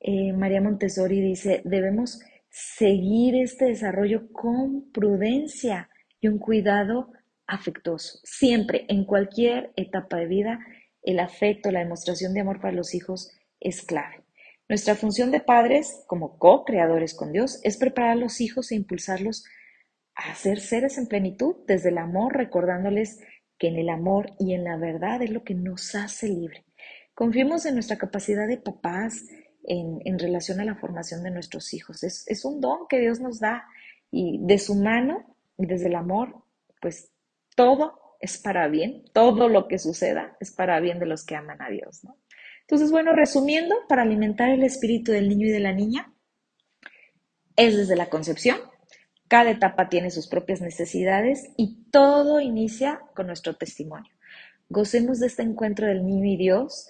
Eh, 0.00 0.32
María 0.32 0.60
Montessori 0.60 1.20
dice, 1.20 1.62
debemos 1.64 2.20
seguir 2.50 3.34
este 3.36 3.66
desarrollo 3.66 4.30
con 4.32 4.92
prudencia 4.92 5.88
y 6.20 6.28
un 6.28 6.38
cuidado 6.38 7.10
afectuoso. 7.46 8.20
Siempre, 8.22 8.84
en 8.88 9.04
cualquier 9.04 9.72
etapa 9.76 10.18
de 10.18 10.26
vida, 10.26 10.60
el 11.02 11.20
afecto, 11.20 11.70
la 11.70 11.80
demostración 11.80 12.32
de 12.32 12.40
amor 12.40 12.60
para 12.60 12.72
los 12.72 12.94
hijos 12.94 13.30
es 13.60 13.82
clave. 13.82 14.24
Nuestra 14.68 14.94
función 14.94 15.30
de 15.30 15.40
padres, 15.40 16.04
como 16.06 16.38
co-creadores 16.38 17.14
con 17.14 17.32
Dios, 17.32 17.60
es 17.64 17.76
preparar 17.76 18.12
a 18.12 18.16
los 18.16 18.40
hijos 18.40 18.70
e 18.70 18.76
impulsarlos 18.76 19.44
a 20.14 20.34
ser 20.34 20.60
seres 20.60 20.96
en 20.96 21.06
plenitud 21.06 21.56
desde 21.66 21.90
el 21.90 21.98
amor, 21.98 22.36
recordándoles 22.36 23.20
que 23.64 23.68
en 23.68 23.78
el 23.78 23.88
amor 23.88 24.34
y 24.38 24.52
en 24.52 24.64
la 24.64 24.76
verdad 24.76 25.22
es 25.22 25.30
lo 25.30 25.42
que 25.42 25.54
nos 25.54 25.94
hace 25.94 26.28
libre. 26.28 26.66
Confiemos 27.14 27.64
en 27.64 27.72
nuestra 27.72 27.96
capacidad 27.96 28.46
de 28.46 28.58
papás 28.58 29.24
en, 29.62 30.18
relación 30.18 30.60
a 30.60 30.66
la 30.66 30.74
formación 30.74 31.22
de 31.22 31.30
nuestros 31.30 31.72
hijos. 31.72 32.02
Es, 32.02 32.28
es 32.28 32.44
un 32.44 32.60
don 32.60 32.80
que 32.90 33.00
Dios 33.00 33.20
nos 33.20 33.40
da 33.40 33.64
y 34.10 34.38
de 34.42 34.58
su 34.58 34.74
mano 34.74 35.34
y 35.56 35.64
desde 35.64 35.86
el 35.86 35.94
amor, 35.94 36.42
pues 36.82 37.10
todo 37.56 38.16
es 38.20 38.36
para 38.36 38.68
bien, 38.68 39.04
todo 39.14 39.48
lo 39.48 39.66
que 39.66 39.78
suceda 39.78 40.36
es 40.40 40.50
para 40.52 40.78
bien 40.80 40.98
de 40.98 41.06
los 41.06 41.24
que 41.24 41.34
aman 41.34 41.62
a 41.62 41.70
Dios, 41.70 42.04
¿no? 42.04 42.18
Entonces, 42.60 42.90
bueno, 42.90 43.12
resumiendo, 43.12 43.74
para 43.88 44.02
alimentar 44.02 44.50
el 44.50 44.62
espíritu 44.62 45.10
del 45.10 45.30
niño 45.30 45.46
y 45.46 45.52
de 45.52 45.60
la 45.60 45.72
niña, 45.72 46.12
es 47.56 47.76
desde 47.76 47.96
la 47.96 48.10
concepción, 48.10 48.58
cada 49.34 49.50
etapa 49.50 49.88
tiene 49.88 50.12
sus 50.12 50.28
propias 50.28 50.60
necesidades 50.60 51.50
y 51.56 51.88
todo 51.90 52.40
inicia 52.40 53.00
con 53.16 53.26
nuestro 53.26 53.56
testimonio. 53.56 54.12
Gocemos 54.68 55.18
de 55.18 55.26
este 55.26 55.42
encuentro 55.42 55.88
del 55.88 56.06
niño 56.06 56.26
y 56.26 56.36
Dios 56.36 56.86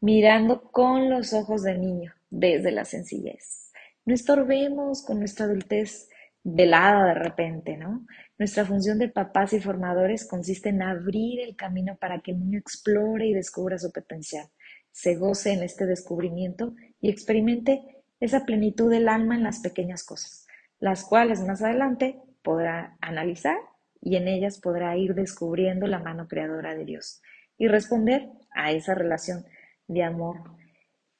mirando 0.00 0.70
con 0.70 1.10
los 1.10 1.32
ojos 1.32 1.64
del 1.64 1.80
niño 1.80 2.14
desde 2.30 2.70
la 2.70 2.84
sencillez. 2.84 3.72
No 4.04 4.14
estorbemos 4.14 5.02
con 5.02 5.18
nuestra 5.18 5.46
adultez 5.46 6.08
velada 6.44 7.06
de 7.06 7.14
repente, 7.14 7.76
¿no? 7.76 8.06
Nuestra 8.38 8.64
función 8.64 9.00
de 9.00 9.08
papás 9.08 9.52
y 9.52 9.58
formadores 9.58 10.28
consiste 10.28 10.68
en 10.68 10.82
abrir 10.82 11.40
el 11.40 11.56
camino 11.56 11.96
para 11.96 12.20
que 12.20 12.30
el 12.30 12.38
niño 12.38 12.60
explore 12.60 13.26
y 13.26 13.34
descubra 13.34 13.78
su 13.78 13.90
potencial, 13.90 14.46
se 14.92 15.16
goce 15.16 15.54
en 15.54 15.64
este 15.64 15.86
descubrimiento 15.86 16.72
y 17.00 17.10
experimente 17.10 17.82
esa 18.20 18.46
plenitud 18.46 18.92
del 18.92 19.08
alma 19.08 19.34
en 19.34 19.42
las 19.42 19.58
pequeñas 19.58 20.04
cosas 20.04 20.46
las 20.80 21.04
cuales 21.04 21.42
más 21.42 21.62
adelante 21.62 22.20
podrá 22.42 22.96
analizar 23.00 23.56
y 24.00 24.16
en 24.16 24.28
ellas 24.28 24.58
podrá 24.58 24.96
ir 24.96 25.14
descubriendo 25.14 25.86
la 25.86 25.98
mano 25.98 26.26
creadora 26.26 26.74
de 26.74 26.86
Dios 26.86 27.22
y 27.58 27.68
responder 27.68 28.28
a 28.50 28.72
esa 28.72 28.94
relación 28.94 29.44
de 29.86 30.02
amor 30.02 30.42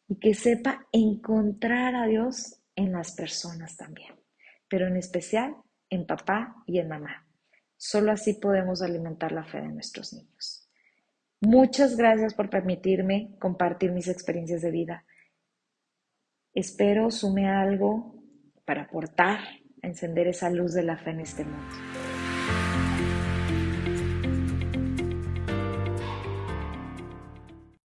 y 0.08 0.18
que 0.18 0.34
sepa 0.34 0.86
encontrar 0.90 1.94
a 1.94 2.06
Dios 2.06 2.60
en 2.74 2.92
las 2.92 3.12
personas 3.12 3.76
también, 3.76 4.14
pero 4.68 4.86
en 4.86 4.96
especial 4.96 5.56
en 5.90 6.06
papá 6.06 6.56
y 6.66 6.78
en 6.78 6.88
mamá. 6.88 7.26
Solo 7.76 8.12
así 8.12 8.34
podemos 8.34 8.82
alimentar 8.82 9.32
la 9.32 9.44
fe 9.44 9.60
de 9.60 9.68
nuestros 9.68 10.12
niños. 10.12 10.68
Muchas 11.40 11.96
gracias 11.96 12.34
por 12.34 12.48
permitirme 12.48 13.34
compartir 13.38 13.92
mis 13.92 14.08
experiencias 14.08 14.62
de 14.62 14.70
vida. 14.70 15.04
Espero 16.52 17.10
sume 17.10 17.48
algo 17.48 18.19
para 18.70 18.82
aportar 18.82 19.40
encender 19.82 20.28
esa 20.28 20.48
luz 20.48 20.74
de 20.74 20.84
la 20.84 20.96
fe 20.96 21.10
en 21.10 21.18
este 21.18 21.42
mundo. 21.42 21.99